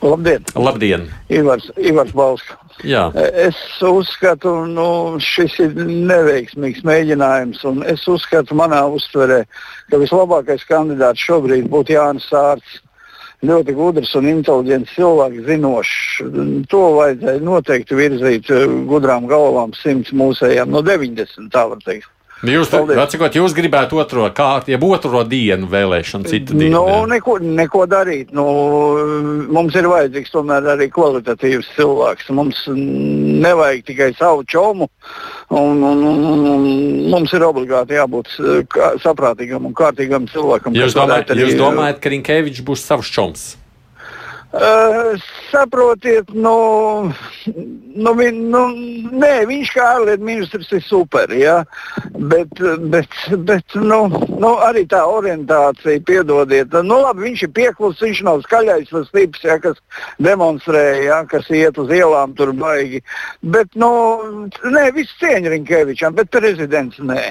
[0.00, 0.44] Labdien!
[0.56, 1.02] Labdien.
[1.28, 2.56] Ivars, Ivars Balsts.
[2.88, 3.10] Jā.
[3.36, 7.60] Es uzskatu, ka nu, šis ir neveiksmīgs mēģinājums.
[7.92, 9.42] Es uzskatu, manā uztverē,
[9.92, 12.80] ka vislabākais kandidāts šobrīd būtu Jānis Sārts
[13.46, 16.22] ļoti gudrs un inteliģents cilvēks, zinošs.
[16.72, 21.48] To vajadzēja noteikti virzīt eh, gudrām galvām, simts mūsējām, no 90.
[21.52, 22.10] tā var teikt.
[22.40, 26.72] Jūs, atsakot, jūs gribētu otro kārtu, jeb otro dienu vēlēšanu, citu dienu?
[26.72, 27.00] Nu, jā.
[27.10, 28.30] neko, neko darīt.
[28.32, 28.46] Nu,
[29.52, 32.30] mums ir vajadzīgs tomēr arī kvalitatīvs cilvēks.
[32.32, 34.88] Mums nevajag tikai savu čomu.
[35.50, 36.66] Un, un, un, un,
[37.10, 38.36] mums ir obligāti jābūt
[38.70, 40.76] kā, saprātīgam un kārtīgam cilvēkam.
[40.78, 43.48] Jūs domājat, arī, jūs domājat ka Rinkēvičs būs savs čoms?
[44.52, 45.14] Uh,
[45.50, 46.54] saprotiet, nu,
[47.94, 48.62] nu, nu,
[49.22, 51.60] nē, viņš kā ārlietu ministrs ir super, ja?
[52.18, 52.58] bet,
[52.90, 53.14] bet,
[53.46, 58.90] bet nu, nu, arī tā orientācija, piedodiet, nu, labi, viņš ir pieklusis, viņš nav skaļais
[58.90, 59.78] tas tips, ja, kas
[60.18, 63.04] demonstrē, ja, kas iet uz ielām tur baigi.
[63.54, 63.92] Bet, nu,
[64.66, 67.22] nē, viss cieņa Rinkēvičam, bet prezidents nē.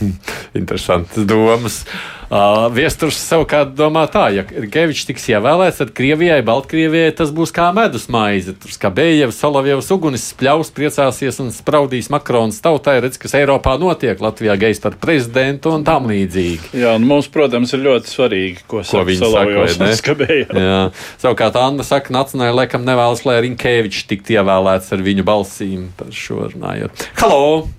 [0.60, 1.82] Interesantas domas.
[2.28, 7.70] Uh, Viesturs savukārt domā tā, ja Kevičs tiks ievēlēts, tad Krievijai, Baltkrievijai tas būs kā
[7.72, 8.52] medus maize.
[8.52, 14.20] Tur kā Bējevs, Solovjevs ugunis spļaus, priecāsies un spraudīs Makrons tautai, redz, kas Eiropā notiek,
[14.20, 16.74] Latvijā geist par prezidentu un tam līdzīgi.
[16.76, 20.28] Jā, un mums, protams, ir ļoti svarīgi, ko, Ko viņi saka?
[20.52, 20.78] Jā.
[21.24, 26.44] Savukārt Anna saka, nacionālajai laikam nevēlas, lai Rinkevičs tiktu ievēlēts ar viņu balsīm par šo
[26.52, 27.08] runājot.
[27.24, 27.77] Halo!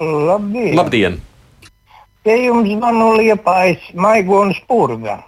[0.00, 0.74] Labdien!
[0.76, 1.20] Labdien!
[2.24, 5.20] Te jums zvanu liepājas Maigons Purga.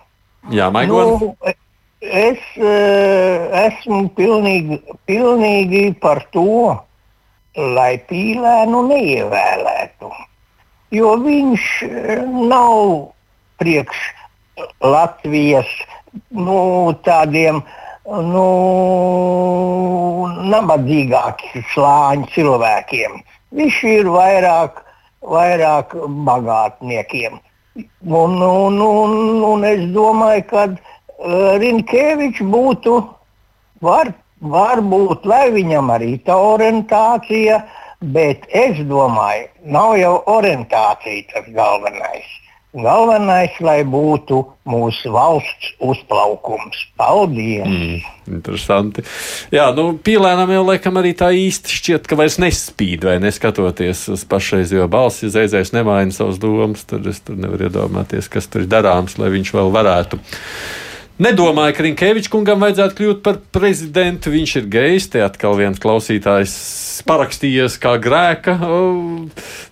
[0.51, 1.21] Jā, Maigons.
[1.23, 1.55] Nu,
[2.01, 6.75] es uh, esmu pilnīgi, pilnīgi par to,
[7.57, 10.11] lai pīlēnu neievēlētu.
[10.95, 13.11] Jo viņš eh, nav
[13.59, 14.03] priekš
[14.85, 15.71] Latvijas
[16.31, 16.59] nu,
[17.05, 17.59] tādiem
[18.07, 18.47] nu,
[20.53, 23.19] nabadzīgākiem slāņu cilvēkiem.
[23.57, 24.83] Viņš ir vairāk,
[25.25, 25.97] vairāk
[26.29, 27.41] bagātniekiem.
[27.77, 29.17] Un, un, un,
[29.51, 32.97] un es domāju, ka uh, Rinkevičs būtu,
[33.85, 37.61] var, varbūt, lai viņam arī tā orientācija,
[38.17, 42.29] bet es domāju, nav jau orientācija tas galvenais.
[42.77, 46.83] Galvenais, lai būtu mūsu valsts uzplaukums.
[47.01, 47.65] Paldies!
[47.65, 48.03] Mm,
[48.37, 49.05] interesanti.
[49.55, 54.27] Jā, nu, pīlēnam jau laikam arī tā īsti šķiet, ka vairs nespīd, vai neskatoties uz
[54.29, 55.25] pašreizējo balsi.
[55.25, 59.33] Ja zēdzējs nemaina savas domas, tad es tur nevaru iedomāties, kas tur ir darāms, lai
[59.33, 60.21] viņš vēl varētu.
[61.17, 64.29] Nedomāju, ka Rinkevičs kungam vajadzētu kļūt par prezidentu.
[64.35, 65.07] Viņš ir gejs.
[65.15, 66.53] Te atkal viens klausītājs
[67.09, 68.59] parakstījies kā grēka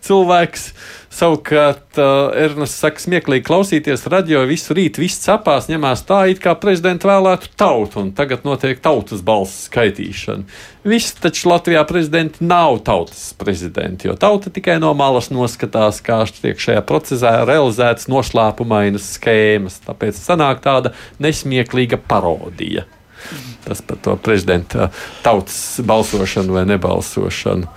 [0.09, 0.71] cilvēks.
[1.15, 6.57] Savukārt, uh, Ernests saka, smieklīgi klausīties radio visu rītu, viss cepās, ņemās tā, it kā
[6.59, 10.43] prezidents vēlētu tautu, un tagad notiek tautas balss skaitīšana.
[10.91, 16.59] Viss taču Latvijā prezidenti nav tautas prezidenti, jo tauta tikai no malas noskatās, kā tiek
[16.59, 19.79] šajā procesā realizētas noslēpumainas schēmas.
[19.87, 22.89] Tāpēc sanāk tāda nesmieklīga parodija.
[23.65, 24.91] Tas par to prezidenta
[25.25, 27.69] tautas balsošanu vai nebalsošanu.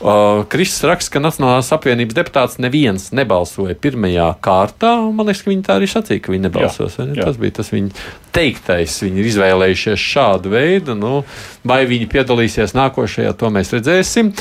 [0.00, 4.92] Uh, Kristis raksta, ka Nacionālās apvienības deputāts neviens nebalsoja pirmajā kārtā.
[5.08, 6.98] Man liekas, ka viņi tā arī sacīja, ka viņi nebalsos.
[7.00, 7.16] Jā, ne?
[7.16, 7.30] jā.
[7.30, 9.00] Tas bija tas viņa teiktais.
[9.06, 10.98] Viņi ir izvēlējušies šādu veidu.
[10.98, 11.24] Nu,
[11.64, 14.34] vai viņi piedalīsies nākošajā, to mēs redzēsim.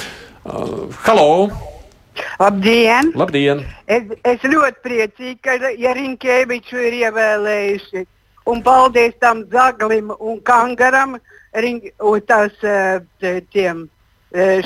[0.44, 1.50] Uh, halo!
[2.40, 3.14] Labdien!
[3.16, 3.64] Labdien.
[3.88, 8.06] Es, es ļoti priecīgi, ka ja Rinkēviču ir ievēlējuši
[8.50, 11.18] un paldies tam Zaglim un Kangaram,
[11.54, 12.56] ring, un tās,
[13.54, 13.88] tiem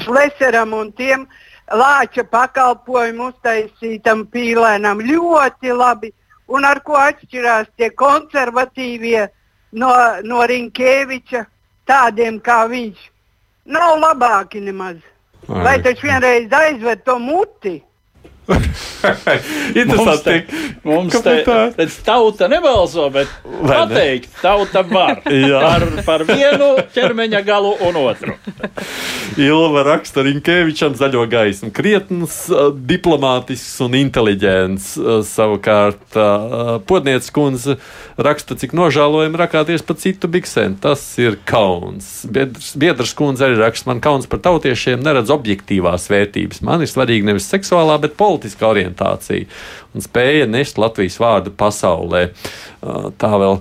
[0.04, 1.28] Šleseram un tiem
[1.72, 6.12] lāča pakalpojumu uztaisītam pīlēnam ļoti labi.
[6.52, 9.24] Un ar ko atšķirās tie konservatīvie
[9.80, 9.94] no,
[10.28, 11.46] no Rinkēviča,
[11.88, 13.00] tādiem kā viņš.
[13.72, 15.00] Nav labāki nemaz.
[15.48, 17.78] Vai taču vienreiz aizved to muti?
[19.82, 20.44] Interesanti.
[20.84, 21.36] Mums te,
[21.78, 23.30] te tauta nebalso, bet
[23.64, 25.22] pateikt, tauta var.
[25.66, 28.36] par, par vienu ķermeņa galu un otru.
[29.48, 31.72] Ilva raksta Rinkevičam zaļo gaismu.
[31.74, 32.44] Krietns,
[32.90, 34.90] diplomātisks un inteliģents.
[35.26, 36.20] Savukārt
[36.90, 37.78] Podnieces kundze
[38.20, 40.76] raksta, cik nožēlojami rakāties pa citu biksēm.
[40.84, 42.28] Tas ir kauns.
[42.30, 46.62] Biedrs, biedrs kundze arī raksta, man kauns par tautiešiem neredz objektīvās vērtības.
[46.68, 49.48] Man ir svarīgi nevis seksuālā, bet politiskā politiska orientācija
[49.94, 52.28] un spēja nest Latvijas vārdu pasaulē.
[53.18, 53.60] Tā vēl.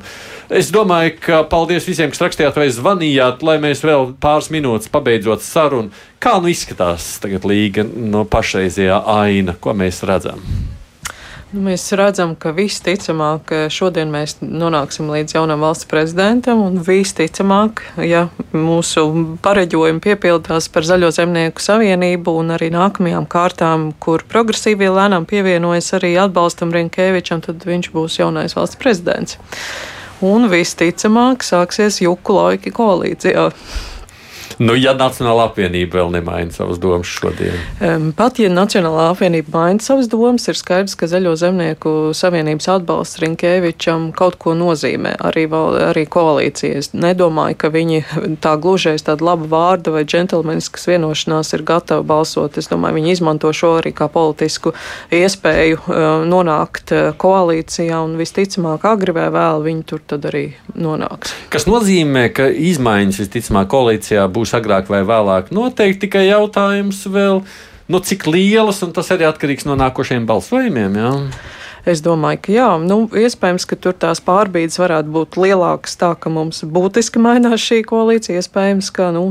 [0.53, 5.45] Es domāju, ka paldies visiem, kas rakstījāt vai zvanījāt, lai mēs vēl pāris minūtes pabeidzot
[5.45, 5.93] sarunu.
[6.23, 10.43] Kā nu izskatās tagad līga no pašreizējā aina, ko mēs redzam?
[11.53, 18.23] Nu, mēs redzam, ka visticamāk šodien mēs nonāksim līdz jaunam valsts prezidentam, un visticamāk, ja
[18.57, 19.05] mūsu
[19.45, 26.15] pareģojumi piepildās par Zaļo zemnieku savienību un arī nākamajām kārtām, kur progresīvie lēnām pievienojas arī
[26.25, 29.37] atbalstam Rinkēvičam, tad viņš būs jaunais valsts prezidents.
[30.25, 33.51] Un visticamāk sāksies juku laiki koalīcijā.
[34.59, 37.57] Nu, ja Nacionālā apvienība vēl nemaina savas domas šodien.
[38.17, 44.11] Pat ja Nacionālā apvienība maina savas domas, ir skaidrs, ka Zaļo zemnieku savienības atbalsts Rinkēvičam
[44.17, 46.93] kaut ko nozīmē arī, val, arī koalīcijas.
[46.97, 48.03] Nedomāju, ka viņi
[48.45, 52.59] tā gluži aiz tādu labu vārdu vai džentlmeniskas vienošanās ir gatavi balsot.
[52.61, 54.75] Es domāju, viņi izmanto šo arī kā politisku
[55.15, 55.83] iespēju
[56.29, 56.93] nonākt
[57.23, 60.45] koalīcijā un visticamāk agri vai vēl viņi tur tad arī
[60.75, 61.35] nonāks.
[61.53, 65.55] Kas nozīmē, ka izmaiņas visticamāk koalīcijā būs būs agrāk vai vēlāk.
[65.55, 67.43] Noteikti tikai jautājums vēl,
[67.89, 70.99] nu, cik lielas, un tas arī atkarīgs no nākošajiem balsojumiem.
[70.99, 71.17] Jā.
[71.83, 76.31] Es domāju, ka jā, nu, iespējams, ka tur tās pārbīdes varētu būt lielākas, tā ka
[76.31, 78.39] mums būtiski mainās šī koalīcija.
[78.39, 79.25] Iespējams, ka nu,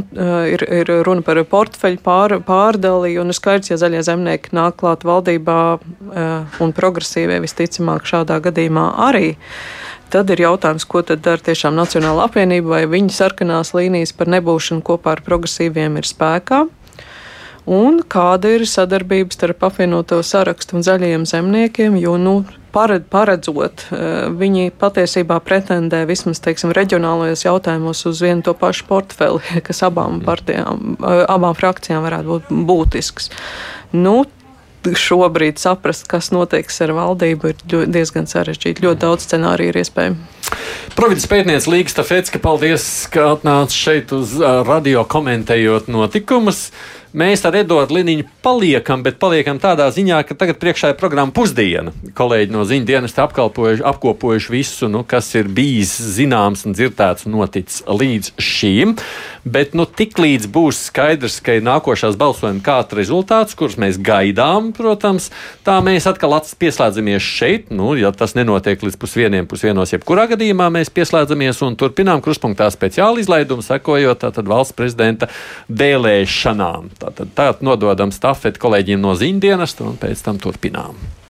[0.51, 5.61] ir, ir runa par portfeļu pār, pārdali, un skaidrs, ja zaļie zemnieki nāk klāt valdībā
[6.59, 9.37] un progresīvie visticamāk šādā gadījumā arī.
[10.11, 14.83] Tad ir jautājums, ko tad dara tiešām Nacionāla apvienība, vai viņa sarkanās līnijas par nebūšanu
[14.83, 16.65] kopā ar progresīviem ir spēkā
[17.69, 22.33] un kāda ir sadarbība starp apvienoto sarakstu un zaļajiem zemniekiem, jo, nu,
[22.73, 29.83] paredzot, eh, viņi patiesībā pretendē vismaz, teiksim, reģionālajos jautājumos uz vienu to pašu portfeli, kas
[29.87, 33.31] abām partijām, eh, abām frakcijām varētu būt būtisks.
[33.93, 34.25] Nu,
[34.85, 38.85] šobrīd saprast, kas notiks ar valdību, ir diezgan sarežģīti.
[38.85, 40.39] Ļoti daudz scenāriju ir iespējams.
[40.97, 44.33] Provinces pētniece Līga Stafetska, paldies, ka atnāca šeit uz
[44.67, 46.69] radio komentējot notikumus.
[47.11, 51.91] Mēs ar Eduardu Liniņu paliekam, bet paliekam tādā ziņā, ka tagad priekšā ir programma pusdiena.
[52.15, 57.83] Kolēģi no ziņu dienesta apkopojuši visu, nu, kas ir bijis zināms un dzirdēts un noticis
[57.83, 58.95] līdz šīm.
[59.43, 64.71] Bet nu, tik līdz būs skaidrs, ka ir nākošās balsojuma kārta rezultāts, kurus mēs gaidām,
[64.77, 65.31] protams,
[65.67, 67.67] tā mēs atkal pieslēdzamies šeit.
[67.75, 73.19] Nu, ja tas nenotiek līdz pusvieniem, pusvienos, jebkurā gadījumā mēs pieslēdzamies un turpinām kruspunktā speciālu
[73.19, 75.27] izlaidumu, sekojot tātad valsts prezidenta
[75.67, 77.00] vēlēšanām.
[77.01, 80.97] Tātad tā nododam stafeti kolēģiem no ziņdienas un pēc tam turpinām.